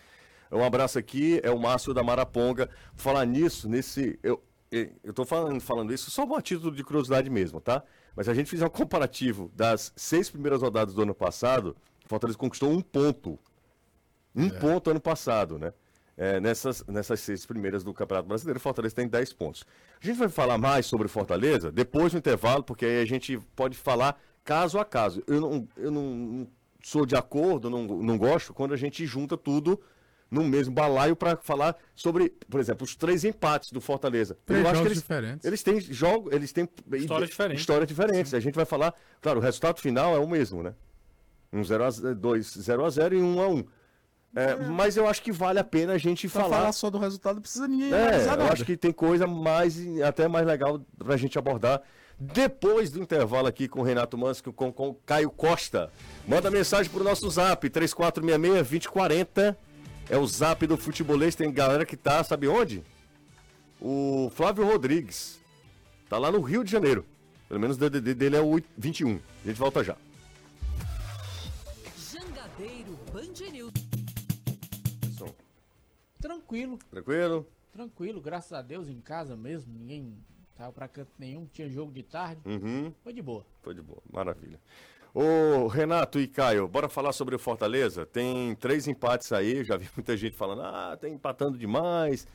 [0.51, 2.69] Um abraço aqui, é o Márcio da Maraponga.
[2.95, 4.17] Falar nisso, nesse.
[4.23, 7.83] Eu, eu tô falando, falando isso só a título de curiosidade mesmo, tá?
[8.15, 12.37] Mas a gente fizer um comparativo das seis primeiras rodadas do ano passado, o Fortaleza
[12.37, 13.37] conquistou um ponto.
[14.33, 14.49] Um é.
[14.51, 15.73] ponto ano passado, né?
[16.17, 18.59] É, nessas, nessas seis primeiras do Campeonato Brasileiro.
[18.59, 19.63] Fortaleza tem 10 pontos.
[20.01, 23.77] A gente vai falar mais sobre Fortaleza depois do intervalo, porque aí a gente pode
[23.77, 25.23] falar caso a caso.
[25.27, 26.47] Eu não, eu não
[26.83, 29.79] sou de acordo, não, não gosto quando a gente junta tudo
[30.29, 34.37] no mesmo balaio para falar sobre, por exemplo, os três empates do Fortaleza.
[34.45, 35.45] Três eu acho que eles, diferentes.
[35.45, 37.61] Eles têm jogo, eles têm histórias diferentes.
[37.61, 38.33] Histórias diferentes.
[38.33, 40.73] A gente vai falar, claro, o resultado final é o mesmo, né?
[41.53, 43.63] Um 0 a 2, 0 a 0 e 1 a 1.
[44.35, 46.57] É, mas eu acho que vale a pena a gente pra falar.
[46.57, 50.27] falar só do resultado, não precisa ninguém é, eu acho que tem coisa mais, até
[50.27, 51.81] mais legal pra gente abordar
[52.19, 55.91] depois do intervalo aqui com o Renato Mansky, com, com o Caio Costa.
[56.27, 59.55] Manda mensagem pro nosso zap, 3466-2040.
[60.09, 62.81] É o zap do futebolês, tem galera que tá, sabe onde?
[63.79, 65.39] O Flávio Rodrigues.
[66.09, 67.05] Tá lá no Rio de Janeiro.
[67.47, 69.19] Pelo menos o DDD dele é o 21.
[69.43, 69.95] A gente volta já.
[76.19, 76.77] Tranquilo.
[76.89, 77.47] Tranquilo?
[77.71, 80.17] Tranquilo, graças a Deus, em casa mesmo, ninguém
[80.55, 82.41] tava pra canto nenhum, tinha jogo de tarde.
[82.45, 82.91] Uhum.
[83.03, 83.45] Foi de boa.
[83.61, 84.59] Foi de boa, maravilha.
[85.13, 88.05] Ô, Renato e Caio, bora falar sobre o Fortaleza?
[88.05, 92.27] Tem três empates aí, já vi muita gente falando, ah, tá empatando demais.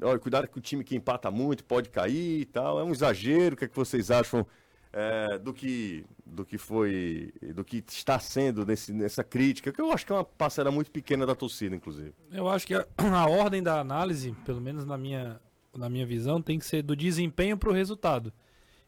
[0.00, 2.80] Olha, cuidado que o time que empata muito pode cair e tal.
[2.80, 4.46] É um exagero, o que, é que vocês acham
[4.94, 9.90] é, do que do que foi do que está sendo nesse, nessa crítica que eu
[9.90, 13.28] acho que é uma parcela muito pequena da torcida inclusive eu acho que a, a
[13.28, 15.40] ordem da análise pelo menos na minha
[15.76, 18.32] na minha visão tem que ser do desempenho para o resultado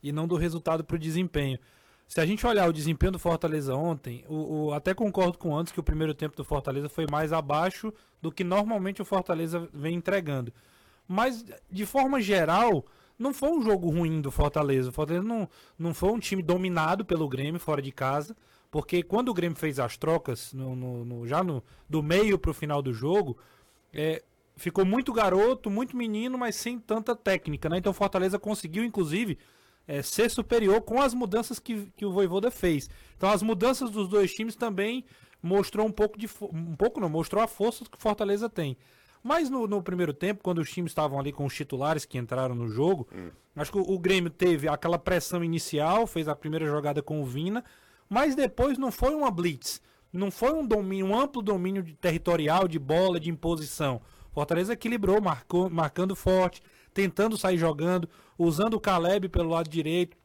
[0.00, 1.58] e não do resultado para o desempenho
[2.06, 5.72] se a gente olhar o desempenho do Fortaleza ontem, o, o, até concordo com antes
[5.72, 7.92] que o primeiro tempo do Fortaleza foi mais abaixo
[8.22, 10.52] do que normalmente o Fortaleza vem entregando.
[11.08, 12.86] Mas, de forma geral,
[13.18, 14.90] não foi um jogo ruim do Fortaleza.
[14.90, 15.48] O Fortaleza não,
[15.78, 18.36] não foi um time dominado pelo Grêmio fora de casa,
[18.70, 22.50] porque quando o Grêmio fez as trocas, no, no, no já no, do meio para
[22.50, 23.38] o final do jogo,
[23.92, 24.22] é,
[24.56, 27.68] ficou muito garoto, muito menino, mas sem tanta técnica.
[27.68, 27.78] Né?
[27.78, 29.38] Então o Fortaleza conseguiu, inclusive,
[29.86, 32.90] é, ser superior com as mudanças que, que o Voivoda fez.
[33.16, 35.04] Então as mudanças dos dois times também
[35.42, 38.76] mostrou um pouco de um pouco não mostrou a força que o Fortaleza tem.
[39.26, 42.54] Mas no, no, primeiro tempo, quando os times estavam ali com os titulares que entraram
[42.54, 43.28] no jogo, hum.
[43.56, 47.24] acho que o, o, Grêmio teve aquela pressão inicial, fez a primeira jogada com o
[47.24, 47.64] Vina,
[48.08, 52.68] mas depois não foi uma blitz, não foi um domínio, um amplo domínio de territorial,
[52.68, 54.00] de bola, de imposição.
[54.30, 56.62] Fortaleza equilibrou, marcou, marcando forte,
[56.94, 58.08] tentando sair jogando,
[58.38, 60.16] usando o Caleb pelo lado direito,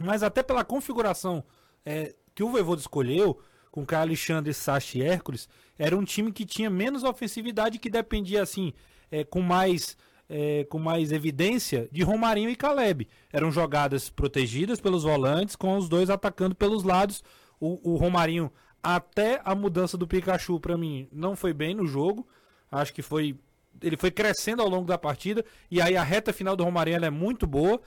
[0.00, 1.44] mas até pela configuração
[1.84, 3.38] é, que o Voivoda escolheu,
[3.70, 8.42] com Caio Alexandre, Sacha e Hércules, era um time que tinha menos ofensividade, que dependia,
[8.42, 8.72] assim,
[9.10, 9.96] é, com mais...
[10.28, 13.08] é, com mais evidência de Romarinho e Caleb.
[13.32, 17.22] Eram jogadas protegidas pelos volantes, com os dois atacando pelos lados.
[17.58, 18.52] O, o Romarinho,
[18.82, 22.26] até a mudança do Pikachu, pra mim, não foi bem no jogo.
[22.70, 23.36] Acho que foi.
[23.80, 25.44] Ele foi crescendo ao longo da partida.
[25.70, 27.80] E aí a reta final do Romarinho é muito boa.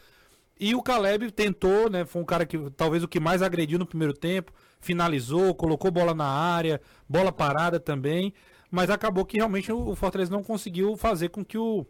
[0.59, 2.05] E o Caleb tentou, né?
[2.05, 4.51] Foi um cara que talvez o que mais agrediu no primeiro tempo.
[4.81, 8.33] Finalizou, colocou bola na área, bola parada também.
[8.69, 11.85] Mas acabou que realmente o Fortaleza não conseguiu fazer com que o.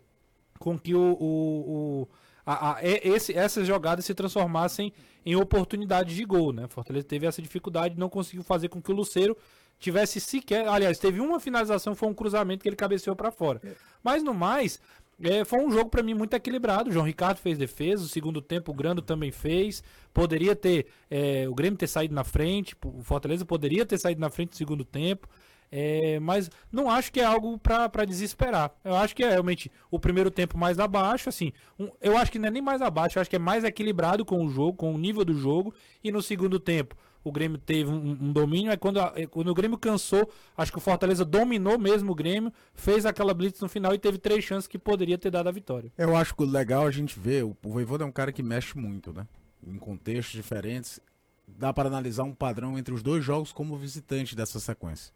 [0.60, 1.00] Com que o.
[1.20, 2.08] o, o-
[2.46, 4.92] a- a- esse, essas jogadas se transformassem
[5.26, 6.68] em oportunidades de gol, né?
[6.68, 9.38] Fortaleza teve essa dificuldade, não conseguiu fazer com que o Luceiro
[9.80, 10.68] tivesse sequer.
[10.68, 13.62] Aliás, teve uma finalização, foi um cruzamento que ele cabeceou para fora.
[14.04, 14.80] Mas no mais,
[15.24, 16.90] é, foi um jogo para mim muito equilibrado.
[16.90, 19.84] O João Ricardo fez defesa, o segundo tempo o Grando também fez.
[20.14, 24.30] Poderia ter é, o Grêmio ter saído na frente, o Fortaleza poderia ter saído na
[24.30, 25.28] frente no segundo tempo.
[25.74, 28.72] É, mas não acho que é algo para desesperar.
[28.84, 31.54] Eu acho que é realmente o primeiro tempo mais abaixo, assim.
[31.80, 34.26] um- eu acho que não é nem mais abaixo, eu acho que é mais equilibrado
[34.26, 35.74] com o jogo, com o nível do jogo.
[36.04, 38.72] E no segundo tempo, o Grêmio teve um, um domínio.
[38.72, 42.16] Aí quando, a- é, quando o Grêmio cansou, acho que o Fortaleza dominou mesmo o
[42.16, 45.52] Grêmio, fez aquela blitz no final e teve três chances que poderia ter dado a
[45.52, 45.92] vitória.
[45.98, 48.42] Eu acho que o legal a gente ver, o, o Voivoda é um cara que
[48.44, 49.28] mexe muito, né?
[49.66, 51.00] Em contextos diferentes.
[51.48, 55.14] Dá para analisar um padrão entre os dois jogos como visitante dessa sequência.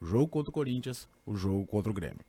[0.00, 2.20] O jogo contra o Corinthians, o jogo contra o Grêmio.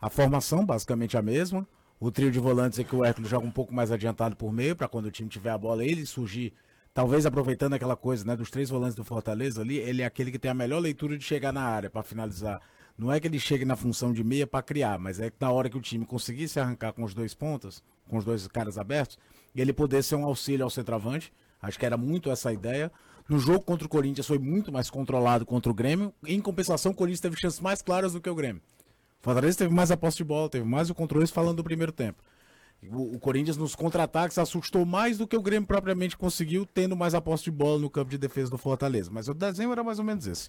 [0.00, 1.66] A formação basicamente a mesma.
[2.00, 4.74] O trio de volantes é que o Hércules joga um pouco mais adiantado por meio,
[4.74, 6.52] para quando o time tiver a bola, ele surgir,
[6.94, 10.38] talvez aproveitando aquela coisa, né, dos três volantes do Fortaleza ali, ele é aquele que
[10.38, 12.60] tem a melhor leitura de chegar na área para finalizar.
[12.96, 15.50] Não é que ele chegue na função de meia para criar, mas é que na
[15.50, 18.76] hora que o time conseguir se arrancar com os dois pontas, com os dois caras
[18.76, 19.18] abertos,
[19.54, 21.32] ele poder ser um auxílio ao centroavante.
[21.60, 22.92] Acho que era muito essa a ideia.
[23.28, 26.12] No jogo contra o Corinthians foi muito mais controlado contra o Grêmio.
[26.26, 28.60] Em compensação, o Corinthians teve chances mais claras do que o Grêmio.
[29.20, 31.92] O Fortaleza teve mais a posse de bola, teve mais o controle, falando do primeiro
[31.92, 32.22] tempo.
[32.90, 37.20] O, Corinthians nos contra-ataques assustou mais do que o Grêmio propriamente conseguiu, tendo mais a
[37.20, 39.10] posse de bola no campo de defesa do Fortaleza.
[39.12, 40.48] Mas o desenho era mais ou menos esse.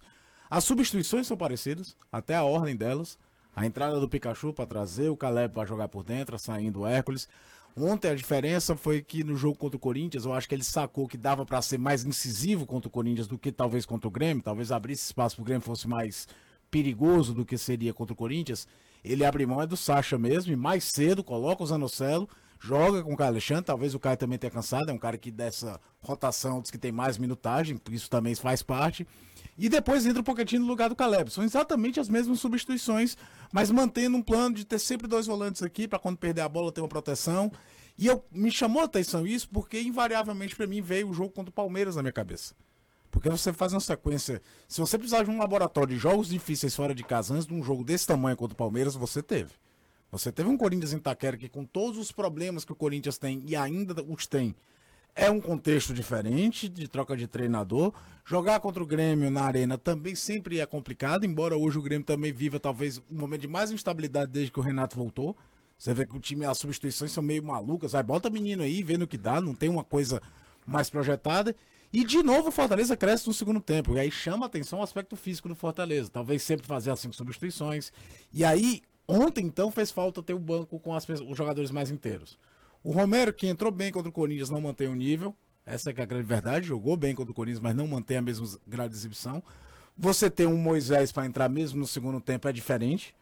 [0.49, 3.19] As substituições são parecidas, até a ordem delas.
[3.55, 7.27] A entrada do Pikachu para trazer o Caleb para jogar por dentro, saindo o Hércules.
[7.75, 11.07] Ontem a diferença foi que no jogo contra o Corinthians, eu acho que ele sacou
[11.07, 14.43] que dava para ser mais incisivo contra o Corinthians do que talvez contra o Grêmio,
[14.43, 16.27] talvez abrisse espaço para o Grêmio fosse mais
[16.69, 18.67] perigoso do que seria contra o Corinthians.
[19.03, 22.27] Ele abre mão é do Sacha mesmo, e mais cedo coloca o Zanocelo,
[22.59, 25.29] joga com o Caio Alexandre, talvez o Caio também tenha cansado, é um cara que
[25.29, 29.05] dessa rotação diz que tem mais minutagem, isso também faz parte.
[29.57, 31.31] E depois entra o Pochettino no lugar do Caleb.
[31.31, 33.15] São exatamente as mesmas substituições,
[33.51, 36.71] mas mantendo um plano de ter sempre dois volantes aqui para quando perder a bola
[36.71, 37.51] ter uma proteção.
[37.97, 41.51] E eu me chamou a atenção isso porque invariavelmente para mim veio o jogo contra
[41.51, 42.55] o Palmeiras na minha cabeça.
[43.13, 44.41] Porque você faz uma sequência.
[44.67, 47.63] Se você precisar de um laboratório de jogos difíceis fora de casa antes de um
[47.63, 49.51] jogo desse tamanho contra o Palmeiras, você teve.
[50.11, 53.43] Você teve um Corinthians em Itaquera que, com todos os problemas que o Corinthians tem
[53.45, 54.55] e ainda os tem,
[55.15, 57.93] é um contexto diferente de troca de treinador.
[58.25, 62.33] Jogar contra o Grêmio na arena também sempre é complicado, embora hoje o Grêmio também
[62.33, 65.37] viva talvez um momento de mais instabilidade desde que o Renato voltou.
[65.77, 67.91] Você vê que o time, as substituições são meio malucas.
[67.91, 70.19] Vai, bota menino aí, vendo o que dá, não tem uma coisa
[70.65, 71.55] mais projetada.
[71.93, 73.95] E de novo o Fortaleza cresce no segundo tempo.
[73.95, 76.09] E aí chama atenção o aspecto físico do Fortaleza.
[76.09, 77.93] Talvez sempre fazer as cinco substituições.
[78.33, 82.39] E aí, ontem então fez falta ter o banco com as os jogadores mais inteiros.
[82.83, 85.35] O Romero, que entrou bem contra o Corinthians, não mantém o nível.
[85.63, 86.67] Essa é é a grande verdade.
[86.67, 89.43] Jogou bem contra o Corinthians, mas não mantém a mesma grade de exibição.
[89.95, 93.13] Você ter um Moisés para entrar mesmo no segundo tempo é diferente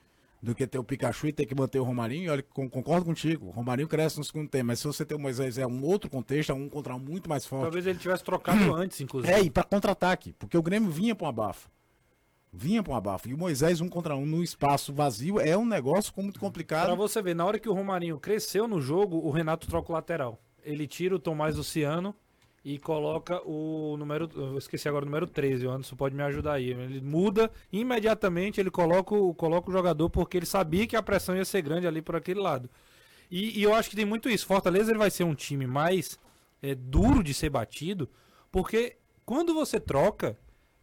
[0.41, 2.23] do que ter o Pikachu e ter que manter o Romarinho.
[2.25, 3.47] E olha, con- concordo contigo.
[3.47, 6.09] O Romarinho cresce no segundo tempo, mas se você ter o Moisés é um outro
[6.09, 7.63] contexto, é um contra um muito mais forte.
[7.63, 9.31] Talvez ele tivesse trocado antes, inclusive.
[9.31, 11.69] É, e para contra-ataque, porque o Grêmio vinha para um abafo.
[12.53, 13.29] Vinha para um abafo.
[13.29, 16.95] E o Moisés, um contra um, no espaço vazio, é um negócio muito complicado.
[16.97, 20.37] você ver, na hora que o Romarinho cresceu no jogo, o Renato troca o lateral.
[20.63, 22.13] Ele tira o Tomás Luciano
[22.63, 24.29] e coloca o número.
[24.35, 26.69] Eu esqueci agora o número 13, o Anderson pode me ajudar aí.
[26.69, 31.35] Ele muda imediatamente, ele coloca o, coloca o jogador porque ele sabia que a pressão
[31.35, 32.69] ia ser grande ali por aquele lado.
[33.29, 34.45] E, e eu acho que tem muito isso.
[34.45, 36.19] Fortaleza ele vai ser um time mais
[36.61, 38.09] é, duro de ser batido,
[38.51, 40.37] porque quando você troca,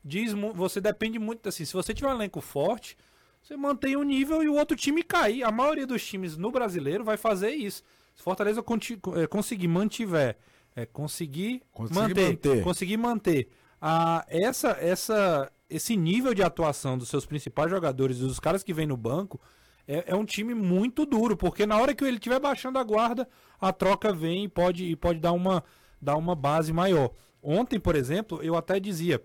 [0.05, 1.64] diz, você depende muito assim.
[1.64, 2.96] Se você tiver um elenco forte,
[3.42, 5.42] você mantém o nível e o outro time cai.
[5.42, 7.84] A maioria dos times no brasileiro vai fazer isso.
[8.16, 10.36] Se Fortaleza eh, conseguir mantiver,
[10.82, 12.62] eh, conseguir, Conseguir manter, manter.
[12.62, 13.48] conseguir manter
[13.80, 18.72] a, essa, essa, esse nível de atuação dos seus principais jogadores e dos caras que
[18.74, 19.40] vêm no banco,
[19.86, 23.26] é, é um time muito duro, porque na hora que ele estiver baixando a guarda,
[23.60, 25.64] a troca vem e pode, e pode dar, uma,
[26.00, 27.10] dar uma base maior.
[27.42, 29.22] ontem, por exemplo, eu até dizia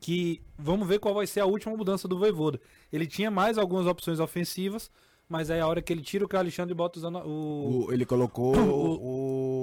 [0.00, 2.58] que vamos ver qual vai ser a última mudança do Voivoda.
[2.92, 4.90] Ele tinha mais algumas opções ofensivas,
[5.28, 7.86] mas aí a hora que ele tira o que o Alexandre bota o, Zano- o,
[7.86, 9.00] O- ele colocou o, O-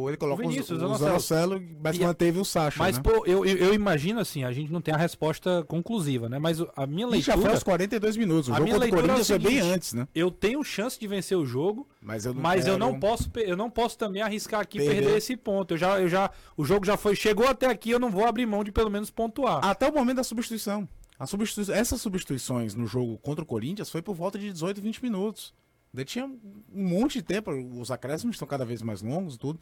[0.09, 1.61] ele colocou o Vinícius, o, o Zanocelo.
[1.83, 3.03] Mas E manteve o Sacha, Mas, né?
[3.03, 6.39] pô, eu, eu, eu imagino assim, a gente não tem a resposta conclusiva, né?
[6.39, 8.49] Mas a minha E já foi leitura, aos 42 minutos.
[8.49, 10.07] O a jogo minha leitura é Corinthians foi bem seguinte, antes, né?
[10.13, 13.29] eu tenho chance de vencer o jogo, Mas eu não, mas eu quero- não posso,
[13.35, 14.95] eu não posso também arriscar aqui Perder.
[15.01, 15.73] perder esse ponto.
[15.73, 18.45] Eu já, eu já, o jogo já foi, chegou até aqui, eu não vou abrir
[18.45, 19.63] mão de pelo menos pontuar.
[19.65, 20.87] Até o momento da substituição.
[21.19, 21.73] A substituição.
[21.73, 25.53] Essas substituições no jogo contra o Corinthians foi por volta de 18, 20 minutos.
[25.93, 26.39] Daí tinha um
[26.71, 29.59] monte de tempo, os acréscimos estão cada vez mais longos e tudo.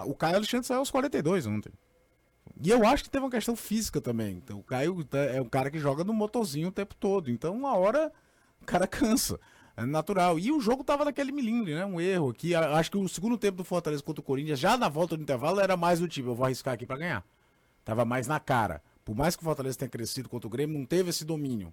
[0.00, 1.72] Ah, O Caio Alexandre saiu aos 42 ontem.
[2.62, 4.36] E eu acho que teve uma questão física também.
[4.36, 7.30] Então, o Caio tá- é um cara que joga no motorzinho o tempo todo.
[7.30, 8.12] Então, uma hora,
[8.60, 9.38] o cara cansa.
[9.76, 10.38] É natural.
[10.38, 11.84] E o jogo tava naquele milímetro, né?
[11.84, 12.54] Um erro aqui.
[12.54, 15.60] Acho que o segundo tempo do Fortaleza contra o Corinthians, já na volta do intervalo,
[15.60, 17.24] era mais do tipo, eu vou arriscar aqui pra ganhar.
[17.84, 18.82] Tava mais na cara.
[19.04, 21.72] Por mais que o Fortaleza tenha crescido contra o Grêmio, não teve esse domínio.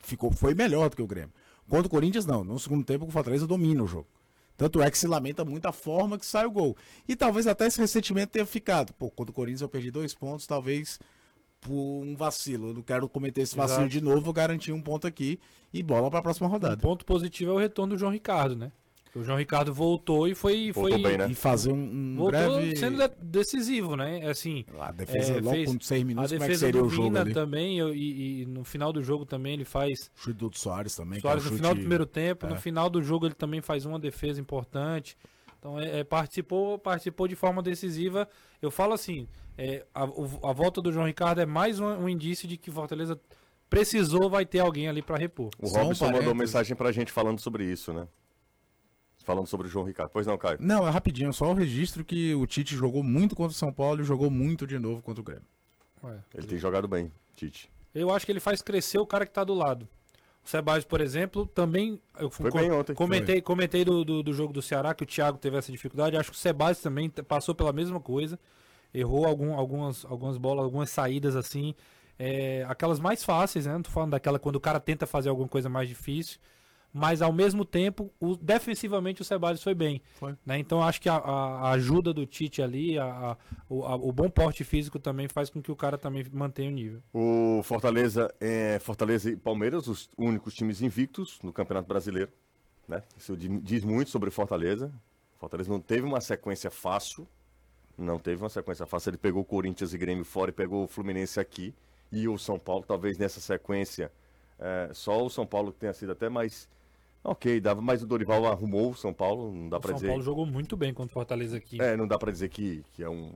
[0.00, 1.32] Ficou, foi melhor do que o Grêmio.
[1.68, 2.42] Contra o Corinthians, não.
[2.42, 4.08] No segundo tempo, o Fortaleza domina o jogo.
[4.60, 6.76] Tanto é que se lamenta muito a forma que sai o gol.
[7.08, 8.92] E talvez até esse ressentimento tenha ficado.
[8.92, 10.98] Pô, contra o Corinthians eu perdi dois pontos, talvez
[11.62, 12.68] por um vacilo.
[12.68, 13.90] Eu não quero cometer esse vacilo Exato.
[13.92, 15.40] de novo, vou garantir um ponto aqui
[15.72, 16.76] e bola pra próxima Um rodada.
[16.76, 18.70] ponto positivo é o retorno do João Ricardo, né?
[19.14, 21.28] O João Ricardo voltou e foi, Voltou foi bem, né?
[21.28, 22.76] E fazer um, um voltou breve.
[22.76, 24.28] sendo de- decisivo, né?
[24.28, 26.80] Assim, A defesa É, logo fez- com seis a minutos, como é que defesa seria
[26.80, 27.34] do o jogo Vina ali?
[27.34, 31.16] também eu- e, e no final do jogo também ele faz Chute do Soares também.
[31.16, 32.48] que Soares é um no final do chute- primeiro tempo, é.
[32.50, 35.16] no final do jogo ele também faz uma defesa importante.
[35.58, 38.28] Então é, é, participou, participou de forma decisiva.
[38.62, 39.26] Eu falo assim,
[39.58, 42.70] é, a, o- a volta do João Ricardo é mais um, um indício de que
[42.70, 43.20] Fortaleza
[43.68, 45.50] precisou, vai ter alguém ali para repor.
[45.58, 48.06] O Robson mandou mensagem pra gente falando sobre isso, né?
[49.24, 50.10] Falando sobre o João Ricardo.
[50.12, 50.58] Pois não, Caio?
[50.60, 54.00] Não, é rapidinho, só o registro que o Tite jogou muito contra o São Paulo
[54.00, 55.44] e jogou muito de novo contra o Grêmio.
[56.34, 57.70] Ele tem jogado bem, Tite.
[57.94, 59.86] Eu acho que ele faz crescer o cara que tá do lado.
[60.42, 62.00] O Sebadios, por exemplo, também.
[62.18, 62.94] Eu Foi co- bem ontem.
[62.94, 66.16] Comentei, comentei do, do, do jogo do Ceará que o Thiago teve essa dificuldade.
[66.16, 68.38] Acho que o Sebadios também passou pela mesma coisa.
[68.94, 71.74] Errou algum, algumas, algumas bolas, algumas saídas assim.
[72.18, 73.74] é, aquelas mais fáceis, né?
[73.74, 76.38] Não tô falando daquela quando o cara tenta fazer alguma coisa mais difícil.
[76.92, 80.02] Mas ao mesmo tempo, o- defensivamente o Sebadios foi bem.
[80.14, 80.34] Foi.
[80.44, 80.58] né?
[80.58, 83.36] Então acho que a, a- ajuda do Tite ali, a- a-
[83.68, 86.72] o, a- o bom porte físico também faz com que o cara também mantenha o
[86.72, 87.00] nível.
[87.14, 92.30] O Fortaleza, é, Fortaleza e Palmeiras, os únicos times invictos no Campeonato Brasileiro.
[92.88, 93.02] Né?
[93.16, 94.92] Isso di- diz muito sobre Fortaleza.
[95.38, 97.26] Fortaleza não teve uma sequência fácil.
[97.96, 99.10] Não teve uma sequência fácil.
[99.10, 101.72] Ele pegou o Corinthians e Grêmio fora e pegou o Fluminense aqui.
[102.10, 104.10] E o São Paulo, talvez nessa sequência,
[104.58, 106.68] é, só o São Paulo tenha sido até mais.
[107.22, 110.08] Ok, dava, mas o Dorival arrumou o São Paulo, não dá O pra São dizer.
[110.08, 111.80] Paulo jogou muito bem contra o Fortaleza aqui.
[111.80, 113.34] É, não dá pra dizer que, que é um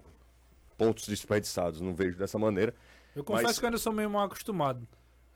[0.78, 2.74] pontos desperdiçados, não vejo dessa maneira.
[3.14, 4.86] Eu confesso Mas- que eu ainda sou meio mal acostumado.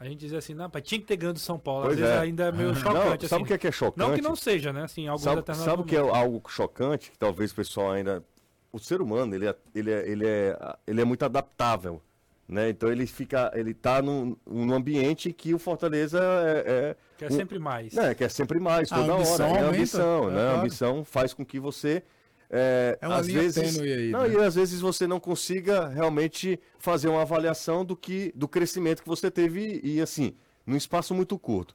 [0.00, 1.82] A gente dizia assim, não, pai, tinha que ter ganho do São Paulo.
[1.82, 2.18] Às Pois vezes é.
[2.20, 3.26] ainda é meio Não, chocante.
[3.28, 3.42] sabe assim.
[3.42, 3.98] o que é, que é chocante?
[4.08, 4.84] Não que não seja, né?
[4.84, 7.10] Assim, alguns Sabe, sabe o que é algo chocante?
[7.10, 8.24] Que talvez o pessoal ainda.
[8.72, 12.00] O ser humano, ele é, ele é, ele é, ele é muito adaptável.
[12.48, 12.70] Né?
[12.70, 13.50] Então ele fica.
[13.54, 16.18] Ele tá num, num ambiente que o Fortaleza
[16.64, 16.96] é.
[17.18, 17.96] Que é um- sempre mais.
[17.96, 19.42] é, quer sempre mais, A toda ambição hora.
[19.44, 20.40] É a aumenta, ambição, é né?
[20.40, 20.60] A claro.
[20.60, 22.02] ambição faz com que você.
[22.50, 24.30] É, É uma às linha vezes, tênue aí, não, né?
[24.32, 29.08] e às vezes você não consiga realmente fazer uma avaliação do que do crescimento que
[29.08, 30.34] você teve e assim,
[30.64, 31.74] num espaço muito curto.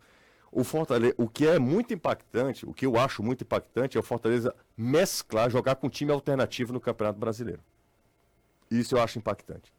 [0.52, 4.04] O Fortaleza, o que é muito impactante, o que eu acho muito impactante é o
[4.04, 7.62] Fortaleza mesclar, jogar com time alternativo no Campeonato Brasileiro.
[8.72, 9.72] Isso eu acho impactante.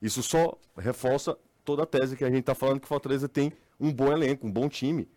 [0.00, 3.52] Isso só reforça toda a tese que a gente está falando que o Fortaleza tem
[3.78, 5.08] um bom elenco, um bom time.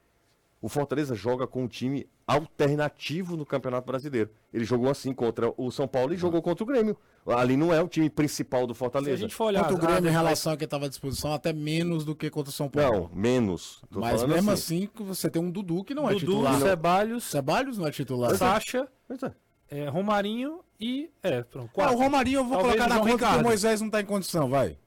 [0.61, 4.29] O Fortaleza joga com um time alternativo no Campeonato Brasileiro.
[4.53, 6.95] Ele jogou assim contra o São Paulo e jogou contra o Grêmio.
[7.25, 9.17] Ali não é o time principal do Se a Fortaleza.
[9.17, 9.61] gente for olhar.
[9.61, 12.29] Contra o Grêmio, em mas- relação ao que estava à disposição, até menos do que
[12.29, 13.09] contra o São Paulo.
[13.13, 13.81] Não, menos.
[13.91, 16.59] Tô Mas mesmo assim, que você tem um Dudu que não é Dudu, titular.
[16.61, 18.35] Ceballos, Ceballos não é titular.
[18.37, 19.33] Sacha, Pois é.
[19.73, 21.09] É, Romarinho e.
[21.23, 21.69] É, pronto.
[21.81, 23.41] Ah, o Romarinho eu vou Talvez colocar na João conta que Ricardo.
[23.41, 24.77] o Moisés não tá em condição, vai.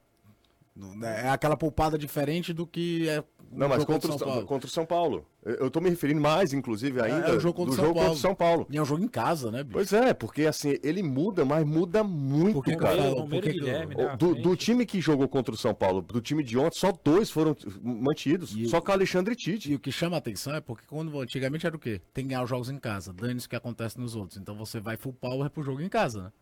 [1.03, 4.70] É aquela poupada diferente do que é o Não, mas contra, o, São contra o
[4.70, 5.26] São Paulo.
[5.49, 7.94] Eu, tô me referindo mais, inclusive, ainda é o jogo contra do o São jogo
[7.94, 8.09] Paulo.
[8.11, 8.66] contra o São Paulo.
[8.68, 9.74] E é um jogo em casa, né, bicho?
[9.74, 12.97] Pois é, porque assim, ele muda, mas muda muito, Por que que eu cara.
[13.40, 16.42] Guilherme, O- né, à Do, do time que jogou contra o São Paulo, do time
[16.42, 18.57] de ontem, só dois foram mantidos.
[18.57, 19.70] E- só com o Alexandre Tite.
[19.70, 22.01] E o que chama a atenção é porque quando antigamente era o quê?
[22.12, 24.38] Tem que ganhar os jogos em casa, dane-se o que acontece nos outros.
[24.40, 26.32] Então você vai full power pro jogo em casa, né?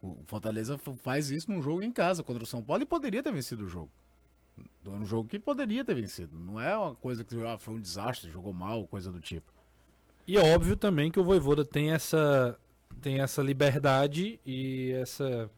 [0.00, 3.32] O Fortaleza faz isso num jogo em casa contra o São Paulo e poderia ter
[3.32, 3.90] vencido o jogo.
[4.84, 6.36] É um jogo que poderia ter vencido.
[6.38, 9.52] Não é uma coisa que ah, foi um desastre, jogou mal, coisa do tipo.
[10.26, 12.58] E é óbvio também que o Voivoda tem essa
[13.00, 15.50] tem essa liberdade e essa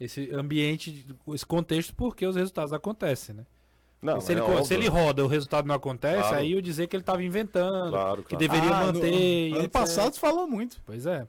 [0.00, 3.46] esse ambiente, esse contexto, porque os resultados acontecem, né?
[4.02, 4.64] Não, se, é ele, óbvio.
[4.64, 6.36] se ele roda e o resultado não acontece, Claro.
[6.38, 8.38] aí eu dizer que ele estava inventando, Claro, que claro.
[8.48, 9.12] deveria Ah, no- manter.
[9.50, 10.82] e Ano passado se falou muito.
[10.84, 11.26] Pois é.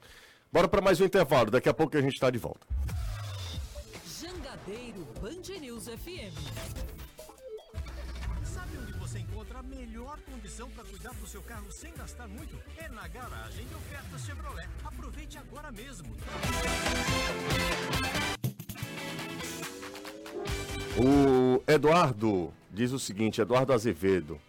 [0.52, 1.52] Bora para mais um intervalo.
[1.52, 2.66] Daqui a pouco a gente está de volta.
[4.20, 6.34] Jangadeiro Band News FM.
[10.54, 12.56] Condição para cuidar do seu carro sem gastar muito?
[12.78, 14.68] É na garagem de ofertas Chevrolet.
[14.86, 16.08] Aproveite agora mesmo.
[20.96, 24.40] O Eduardo diz o seguinte, Eduardo Azevedo.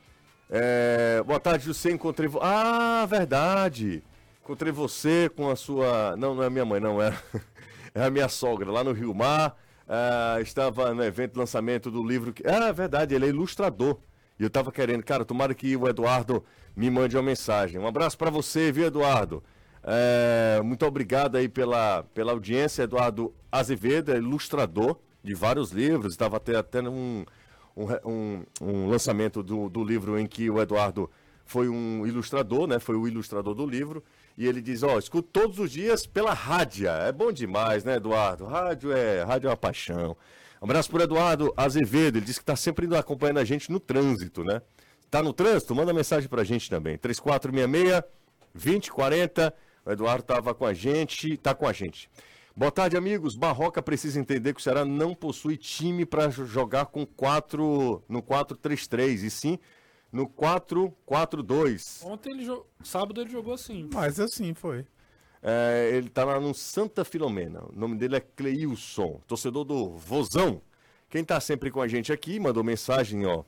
[0.51, 2.29] É, boa tarde, você encontrei.
[2.29, 4.03] vo- Ah, verdade!
[4.43, 6.15] Encontrei você com a sua.
[6.19, 7.19] Não, não é minha mãe, não, é,
[7.95, 9.57] é a minha sogra, lá no Rio Mar.
[9.89, 12.35] Ah, estava no evento lançamento do livro.
[12.45, 13.99] Ah, verdade, ele é ilustrador.
[14.39, 16.45] E eu tava querendo, cara, tomara que o Eduardo
[16.77, 17.81] me mande uma mensagem.
[17.81, 19.43] Um abraço para você, viu, Eduardo?
[19.83, 26.15] É, muito obrigado aí pela, pela audiência, Eduardo Azevedo, é ilustrador de vários livros.
[26.15, 27.25] Estava até, até um,
[27.77, 31.11] um, um, lançamento do, do livro em que o Eduardo
[31.45, 32.79] foi um ilustrador, né?
[32.79, 34.03] Foi o ilustrador do livro.
[34.37, 36.89] E ele diz, ó, escuto todos os dias pela rádio.
[36.89, 38.47] É bom demais, né, Eduardo?
[38.47, 40.17] Rádio é, rádio é uma paixão.
[40.65, 42.17] Um abraço por Eduardo Azevedo.
[42.17, 44.63] Ele disse que está sempre indo acompanhando a gente no trânsito, né?
[45.11, 45.75] Tá no trânsito?
[45.75, 46.97] Manda mensagem pra gente também.
[46.97, 48.03] 3466
[48.55, 49.55] 2040.
[49.85, 52.09] O Eduardo estava com a gente, tá com a gente.
[52.57, 53.37] Boa tarde, amigos.
[53.37, 59.23] Barroca precisa entender que o Ceará não possui time para jogar com 4 no 4-3-3
[59.25, 59.59] e sim
[60.11, 62.07] no 4-4-2.
[62.07, 62.67] Ontem ele jogou.
[62.83, 63.91] Sábado ele jogou assim.
[63.93, 64.87] Mas assim foi.
[65.47, 67.63] É, ele tá lá no Santa Filomena.
[67.69, 70.63] O nome dele é Cleilson, torcedor do Vozão.
[71.11, 73.45] Quem tá sempre com a gente aqui, mandou mensagem, ó.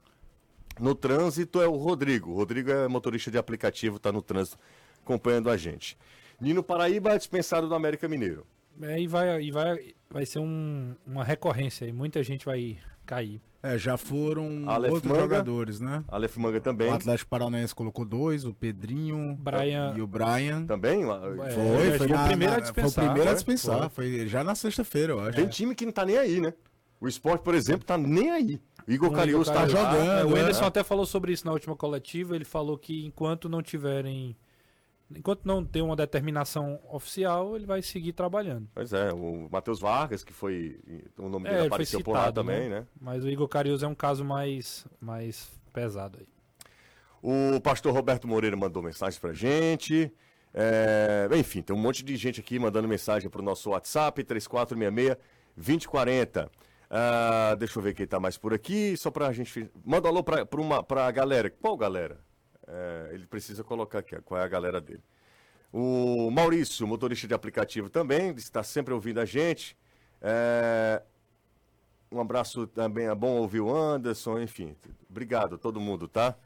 [0.79, 2.33] No trânsito é o Rodrigo.
[2.33, 4.59] O Rodrigo é motorista de aplicativo, tá no trânsito
[5.03, 5.97] acompanhando a gente.
[6.39, 8.47] Nino Paraíba é dispensado do América Mineiro.
[8.83, 11.93] É, e vai, e vai, vai ser um- uma recorrência aí.
[11.95, 13.41] Muita gente vai cair.
[13.63, 15.23] É, já foram Aleph outros Manga.
[15.23, 16.05] jogadores, né?
[16.09, 16.89] Aleph Manga também.
[16.91, 20.65] O Atlético Paranaense colocou dois, o Pedrinho Brian- e o Brian.
[20.67, 21.03] Também?
[21.03, 23.05] É, Foi, foi, foi o na- primeiro a na- Foi dispensar.
[23.05, 23.91] o primeiro a Foi, dispensar.
[23.91, 25.37] Foi, já na sexta-feira, eu acho.
[25.37, 26.53] Tem time que não tá nem aí, né?
[27.01, 28.61] O esporte, por exemplo, tá nem aí.
[28.87, 29.73] O Igor Não, Carius Igor tá Carius.
[29.73, 29.93] jogando.
[30.01, 30.41] jogando, É, o né?
[30.43, 32.37] Anderson até falou sobre isso na última coletiva.
[32.37, 34.37] Ele falou que enquanto não tiverem.
[35.15, 38.69] Enquanto não ter uma determinação oficial, ele vai seguir trabalhando.
[38.75, 40.81] Pois é, o Matheus Vargas, que foi.
[41.17, 42.81] O nome É, dele ele foi apareceu por lá citado, também, né?
[42.81, 42.87] né?
[43.01, 46.27] Mas o Igor Carius é um caso mais, mais pesado aí.
[47.23, 50.13] O pastor Roberto Moreira mandou mensagem pra gente.
[50.53, 56.51] É, enfim, tem um monte de gente aqui mandando mensagem pro nosso WhatsApp, 3466-2040.
[56.89, 59.69] Ah, deixa eu ver quem tá mais por aqui, só pra gente.
[59.85, 61.51] Manda um alô pra, pra, uma, pra galera.
[61.51, 62.21] Qual galera?
[62.69, 65.03] É, ele precisa colocar aqui, qual é a galera dele.
[65.73, 69.77] O Maurício, motorista de aplicativo também, está sempre ouvindo a gente.
[70.21, 71.03] É,
[72.11, 74.77] um abraço também, é bom ouvir o Anderson, enfim.
[75.11, 76.37] Obrigado a todo mundo, tá?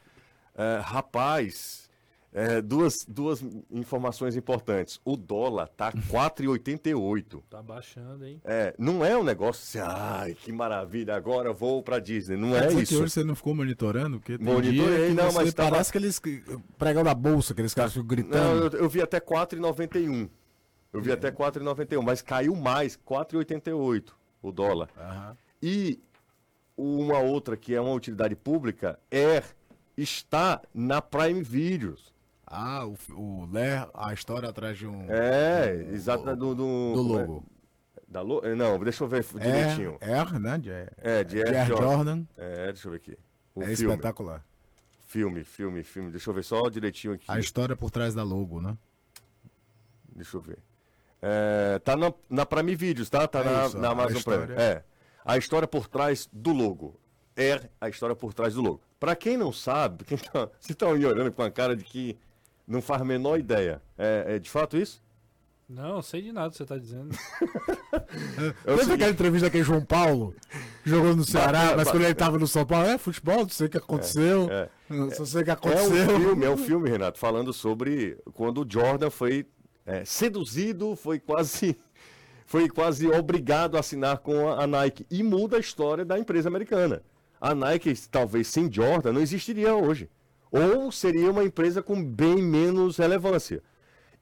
[0.54, 1.89] É, rapaz,
[2.32, 5.00] é, duas, duas informações importantes.
[5.04, 7.42] O dólar tá 4,88.
[7.50, 8.40] Tá baixando, hein?
[8.44, 12.36] É, não é um negócio assim, ai, que maravilha, agora vou pra Disney.
[12.36, 13.02] Não é que isso.
[13.02, 14.18] hoje você não ficou monitorando?
[14.18, 16.20] Porque tem Monitorei, não, mas tava- parece que eles
[16.78, 18.76] pregam na bolsa, aqueles caras ficam Não, gritando.
[18.76, 20.28] eu, eu vi até 4,91.
[20.92, 24.12] Eu vi até 4,91, mas caiu mais, 4,88
[24.42, 24.88] o dólar.
[24.98, 25.36] Aham.
[25.62, 26.00] E
[26.76, 29.42] uma outra que é uma utilidade pública é
[29.96, 32.12] está na Prime Videos.
[32.52, 35.06] Ah, o, o Lé, a história atrás de um.
[35.08, 37.44] É, exato do, do, do logo.
[38.08, 38.42] Da lo...
[38.56, 39.96] Não, deixa eu ver direitinho.
[40.00, 40.58] É, é, né?
[40.58, 41.86] De, É, de Air Jordan.
[41.94, 42.26] Jordan.
[42.36, 43.16] É, deixa eu ver aqui.
[43.54, 44.44] O É filme, espetacular.
[45.06, 46.10] filme, filme, filme.
[46.10, 47.24] Deixa eu ver só direitinho aqui.
[47.28, 48.76] A história por trás da logo, né?
[50.08, 50.58] Deixa eu ver.
[51.22, 53.28] É, tá na, na Prime Videos, tá?
[53.28, 54.54] Tá É na, isso, na Amazon Prime.
[54.56, 54.82] É.
[55.24, 56.98] A história por trás do logo.
[57.36, 58.80] É a história por trás do logo.
[58.98, 62.18] Pra quem não sabe, quem tá, vocês estão aí olhando com a cara de que
[62.70, 63.82] não faz a menor ideia.
[63.98, 65.02] É, é de fato isso?
[65.68, 67.10] Não, sei de nada que você tá dizendo.
[68.64, 70.34] É o Lembra aquela entrevista daquele João Paulo?
[70.84, 73.70] Jogou no Ceará, mas quando ele tava no São Paulo, é futebol, não sei o
[73.70, 74.48] que aconteceu.
[74.50, 74.68] é.
[75.14, 75.92] Só sei o que É aconteceu.
[76.16, 79.46] um filme, é um filme, Renato, falando sobre quando o Jordan foi
[79.86, 81.78] é, seduzido, foi quase,
[82.46, 85.06] foi quase obrigado a assinar com a Nike.
[85.10, 87.02] E muda a história da empresa americana.
[87.40, 90.10] A Nike, talvez sem Jordan, não existiria hoje.
[90.50, 93.62] Ou seria uma empresa com bem menos relevância.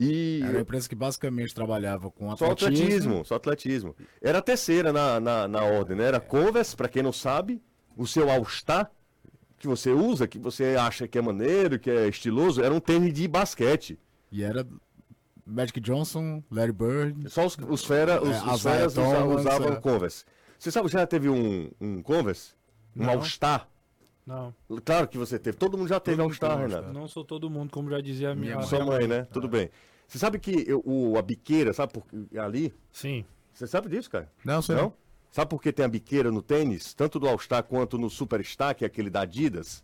[0.00, 2.84] E Era uma empresa que basicamente trabalhava com só atletismo.
[2.84, 3.96] atletismo, só atletismo.
[4.22, 6.04] Era a terceira na, na, na ordem, né?
[6.04, 7.60] Era Converse, para quem não sabe,
[7.96, 8.90] o seu All-Star,
[9.58, 13.12] que você usa, que você acha que é maneiro, que é estiloso, era um tênis
[13.12, 13.98] de basquete.
[14.30, 14.64] E era
[15.44, 17.28] Magic Johnson, Larry Bird.
[17.30, 19.76] Só os, os, fera, os, É, os feras usa- Thomas, usavam é.
[19.80, 20.24] Converse.
[20.56, 22.52] Você sabe, já teve um, um Converse?
[22.94, 23.08] Um.
[23.10, 23.68] All-Star?
[24.28, 24.54] Não,
[24.84, 25.56] Claro que você teve.
[25.56, 26.92] Todo mundo já teve All-Star, Renato.
[26.92, 29.26] Não sou todo mundo, como já dizia a minha, Minha a Sua mãe, né?
[29.32, 29.70] Tudo bem.
[30.06, 32.04] Você sabe que eu- o, a biqueira, sabe por,
[32.38, 32.74] ali?
[32.92, 33.24] Sim.
[33.54, 34.30] Você sabe disso, cara?
[34.44, 34.92] Não, sei Não?
[35.30, 36.92] Sabe por que tem a biqueira no tênis?
[36.92, 39.82] Tanto do All-Star quanto no Superstar, que é aquele da Adidas.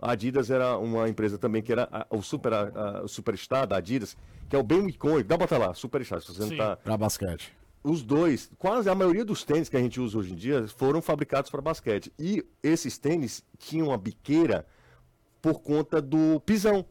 [0.00, 3.66] A Adidas era uma empresa também que era a- o, Super, a- a- o Superstar
[3.66, 4.16] da Adidas,
[4.48, 5.28] que é o bem icônico.
[5.28, 6.56] Dá pra botar lá, Superstar, se você não Sim.
[6.56, 6.76] tá...
[6.76, 7.54] Pra basquete.
[7.84, 11.02] Os dois, quase a maioria dos tênis que a gente usa hoje em dia foram
[11.02, 12.12] fabricados para basquete.
[12.18, 14.64] E esses tênis tinham a biqueira
[15.40, 16.84] por conta do pisão.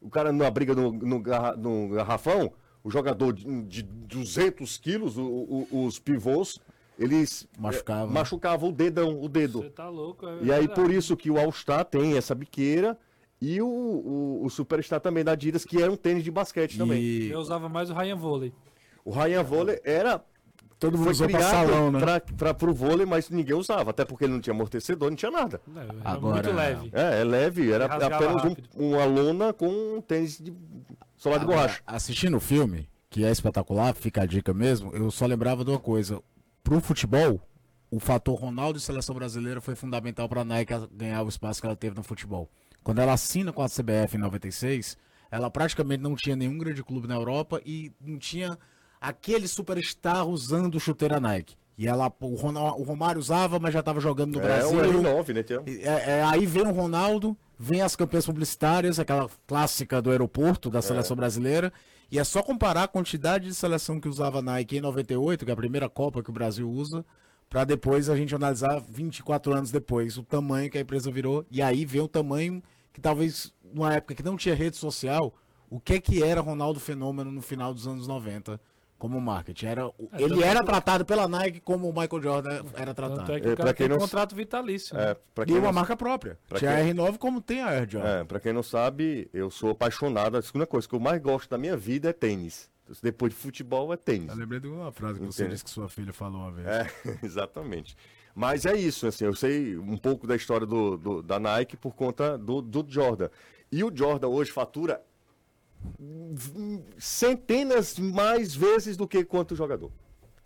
[0.00, 2.52] O cara numa briga no, no, garra- no garrafão,
[2.84, 6.60] o jogador de, de 200 quilos, o- o- os pivôs,
[6.96, 8.08] eles Machucavam.
[8.08, 9.62] eh, machucavam o dedão, o dedo.
[9.62, 10.26] Você tá louco.
[10.28, 12.96] é E aí por isso que o All-Star tem essa biqueira
[13.42, 17.02] e o, o, o Superstar também da Adidas, que era um tênis de basquete também.
[17.02, 18.52] E Eu usava mais o Ryan Vôlei.
[19.04, 20.24] O Ryan Vôlei era
[20.78, 22.00] todo mundo foi usou pra criado salão, né?
[22.00, 25.30] pra, pra, pro vôlei, mas ninguém usava, até porque ele não tinha amortecedor, não tinha
[25.30, 25.60] nada.
[25.66, 26.90] Não, era Agora- muito leve.
[26.92, 30.52] É, é leve, era apenas um- uma lona com um tênis de
[31.16, 31.80] solar de borracha.
[31.86, 35.78] Assistindo o filme, que é espetacular, fica a dica mesmo, eu só lembrava de uma
[35.80, 36.20] coisa.
[36.62, 37.40] Pro futebol,
[37.90, 41.76] o fator Ronaldo e seleção brasileira foi fundamental pra Nike ganhar o espaço que ela
[41.76, 42.50] teve no futebol.
[42.82, 44.96] Quando ela assina com a CBF em 96,
[45.30, 48.58] ela praticamente não tinha nenhum grande clube na Europa e não tinha
[49.08, 51.54] aquele superstar usando chuteira Nike.
[51.78, 54.78] E ela, o, Ronal- o Romário usava, mas já estava jogando no É Brasil.
[54.78, 55.44] o R9, né?
[55.82, 60.80] É, é, aí vem o Ronaldo, vem as campanhas publicitárias, aquela clássica do aeroporto da
[60.80, 61.70] seleção brasileira.
[62.10, 65.54] E é só comparar a quantidade de seleção que usava Nike em 98, que é
[65.54, 67.04] a primeira Copa que o Brasil usa,
[67.50, 71.44] para depois a gente analisar 24 anos depois o tamanho que a empresa virou.
[71.50, 75.34] E aí vem o tamanho que talvez numa época que não tinha rede social,
[75.68, 78.58] o que que era Ronaldo Fenômeno no final dos anos 90
[78.98, 79.66] como marketing?
[79.66, 79.82] Era,
[80.12, 83.32] É, ele era que- tratado pela Nike como o Michael Jordan era Tanto tratado.
[83.32, 84.96] é que É, cara quem tem não- contrato vitalício.
[84.96, 85.10] né?
[85.10, 85.72] É, pra E uma não...
[85.72, 86.38] marca própria.
[86.48, 88.08] Pra Tinha a quem- R9 como tem a Air Jordan.
[88.20, 90.36] É, pra quem não sabe, eu sou apaixonado.
[90.36, 92.70] A segunda coisa que eu mais gosto da minha vida é tênis.
[93.02, 94.28] Depois de futebol é tênis.
[94.30, 96.66] Eu lembrei de uma frase que você disse que sua filha falou uma vez.
[96.68, 96.86] É,
[97.22, 97.96] exatamente.
[98.34, 101.94] Mas é isso, assim, eu sei um pouco da história do, do- da Nike por
[101.94, 103.28] conta do, do Jordan.
[103.72, 105.00] E o Jordan hoje fatura
[106.98, 109.90] centenas mais vezes do que quanto jogador.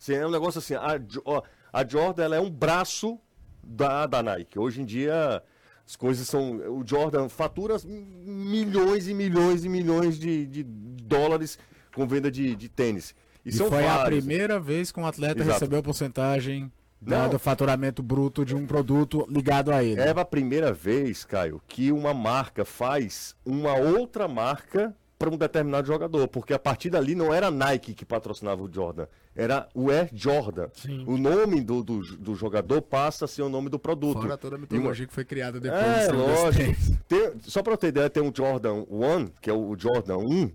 [0.01, 3.19] Assim, é um negócio assim, a, ó, a Jordan ela é um braço
[3.63, 4.59] da, da Nike.
[4.59, 5.43] Hoje em dia
[5.87, 6.57] as coisas são.
[6.79, 11.59] O Jordan fatura milhões e milhões e milhões de, de dólares
[11.95, 13.15] com venda de, de tênis.
[13.45, 14.21] E, E foi a vários.
[14.25, 15.53] primeira vez que um atleta Exato.
[15.53, 16.71] recebeu porcentagem
[17.01, 17.31] da- Não.
[17.31, 20.01] do faturamento bruto de um produto ligado a ele.
[20.01, 25.87] É a primeira vez, Caio, que uma marca faz uma outra marca para um determinado
[25.87, 29.07] jogador, porque a partir dali não era a Nike que patrocinava o Jordan,
[29.37, 30.69] era o Air Jordan.
[30.73, 31.05] Sim.
[31.07, 34.23] O nome do, do, do jogador passa a ser o nome do produto.
[34.23, 35.83] Fora toda a E uma- mitologia que foi criada depois.
[35.83, 36.97] É, lógico.
[37.07, 40.51] Tem- só para eu ter ideia, tem um Jordan 1, que é o Jordan 1,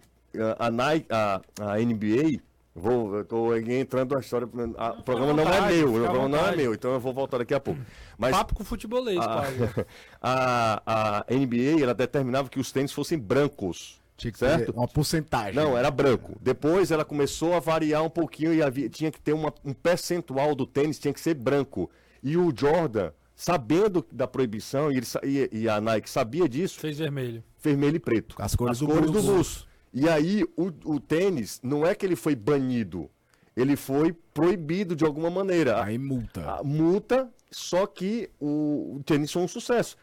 [0.57, 2.41] a, Nike, a, a NBA,
[2.73, 4.49] vou, eu tô entrando na história,
[4.79, 6.57] a- o programa não é vontade, meu, o programa não é vontade.
[6.57, 7.79] meu, então eu vou voltar daqui a pouco.
[8.17, 9.85] Mas Papo com futebolês, a, quase.
[10.19, 14.03] a, a NBA, ela determinava que os tênis fossem brancos.
[14.17, 14.71] Tinha que Certo?
[14.71, 15.53] ter uma porcentagem.
[15.55, 16.37] Não, era branco.
[16.41, 20.55] Depois ela começou a variar um pouquinho e havia, tinha que ter uma- um percentual
[20.55, 21.89] do tênis, tinha que ser branco.
[22.23, 26.97] E o Jordan, sabendo da proibição, e, ele e- e a Nike sabia disso, Fez
[26.97, 27.43] vermelho.
[27.61, 28.35] vermelho e preto.
[28.39, 29.33] As cores do do buço.
[29.33, 29.67] buço.
[29.93, 33.09] E aí o, o tênis, não é que ele foi banido,
[33.55, 35.83] ele foi proibido de alguma maneira.
[35.83, 36.41] Aí multa.
[36.59, 39.97] A multa, só que o, o tênis foi um sucesso.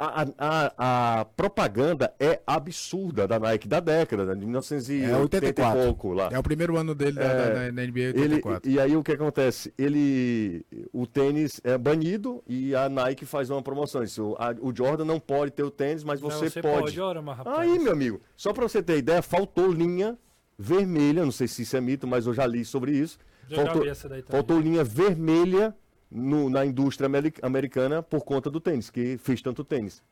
[0.00, 5.80] A, a- a- a propaganda é absurda da Nike da década, de 1980 É 84.
[5.80, 6.28] e pouco lá.
[6.32, 8.70] É o primeiro ano dele da, É, da- da NBA Ele, 84.
[8.70, 9.74] e aí o que acontece?
[9.76, 14.02] Ele, o tênis é banido e a Nike faz uma promoção.
[14.04, 16.80] Isso, a- o Jordan não pode ter o tênis, mas Não, você, você pode.
[16.82, 17.58] pode, ora, mas rapaz.
[17.58, 20.16] Aí, meu amigo, só pra você ter ideia, faltou linha
[20.56, 23.18] vermelha, não sei se isso é mito, mas eu já li sobre isso.
[23.48, 25.74] Já faltou, vi essa daí faltou linha vermelha
[26.10, 30.02] no- na indústria ameri- americana por conta do tênis, que fez tanto tênis.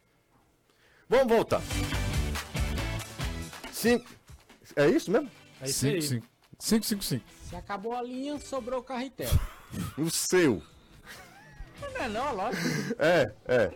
[1.09, 1.62] Vamos voltar.
[3.72, 4.03] Sim.
[4.74, 5.30] É isso mesmo?
[5.61, 6.01] É isso aí.
[6.59, 7.24] 555.
[7.49, 9.30] Se acabou a linha, sobrou o carretel.
[9.99, 10.62] O seu.
[11.92, 12.66] Não é não, lógico.
[12.99, 13.70] É, é.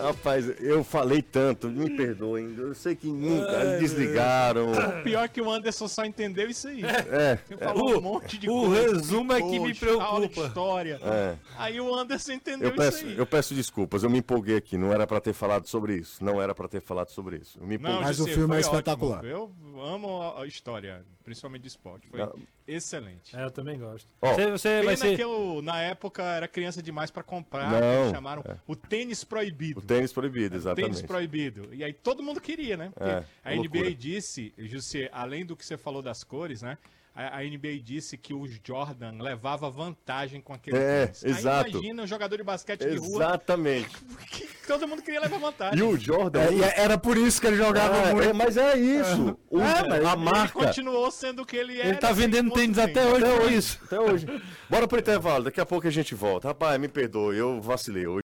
[0.00, 2.54] Rapaz, eu falei tanto, me perdoem.
[2.56, 4.72] Eu sei que nunca desligaram.
[5.04, 6.82] Pior que o Anderson só entendeu isso aí.
[6.84, 8.92] É, Você falou um monte de o coisa.
[8.94, 10.40] resumo é que me preocupa.
[10.46, 10.98] história.
[11.02, 11.34] é.
[11.56, 13.18] Aí o Anderson entendeu Eu peço, isso aí.
[13.18, 14.76] eu peço desculpas, eu me empolguei aqui.
[14.76, 16.24] Não era pra ter falado sobre isso.
[16.24, 17.58] Não era pra ter falado sobre isso.
[17.60, 18.00] Eu me empolguei.
[18.00, 18.72] Mas o filme é foi ótimo.
[18.74, 19.24] espetacular.
[19.24, 19.52] Eu
[19.84, 21.04] amo a história.
[21.22, 22.06] Principalmente de esporte.
[22.08, 22.34] Foi Não.
[22.66, 23.34] excelente.
[23.36, 24.08] É, eu também gosto.
[24.20, 25.16] Ó, você você Pena vai ser.
[25.16, 27.70] que eu, na época, era criança demais pra comprar.
[27.70, 28.56] Não, que eles chamaram é.
[28.66, 29.80] o tênis proibido.
[29.80, 31.04] O tênis proibido, Tênis exatamente.
[31.06, 31.74] proibido.
[31.74, 32.90] E aí todo mundo queria, né?
[32.94, 33.80] Porque É, a loucura.
[33.82, 36.76] NBA disse, José, além do que você falou das cores, né?
[37.14, 41.22] A, a NBA disse que o Jordan levava vantagem com aquele É, tênis.
[41.24, 41.66] exato.
[41.66, 43.88] Aí imagina um jogador de basquete de rua, Exatamente.
[44.30, 45.78] que todo mundo queria levar vantagem.
[45.78, 46.40] E o Jordan.
[46.40, 48.28] É, e era por isso que ele jogava É, muito.
[48.30, 49.36] é, mas é isso.
[49.50, 50.52] O- É, mas a Ele marca.
[50.58, 51.88] continuou sendo o que ele era.
[51.90, 52.84] Ele tá vendendo tênis bem.
[52.86, 53.56] até hoje Até hoje.
[53.56, 53.80] isso.
[53.84, 54.26] Até hoje.
[54.70, 56.48] Bora pro intervalo, daqui a pouco a gente volta.
[56.48, 58.21] Rapaz, me perdoe, eu vacilei hoje.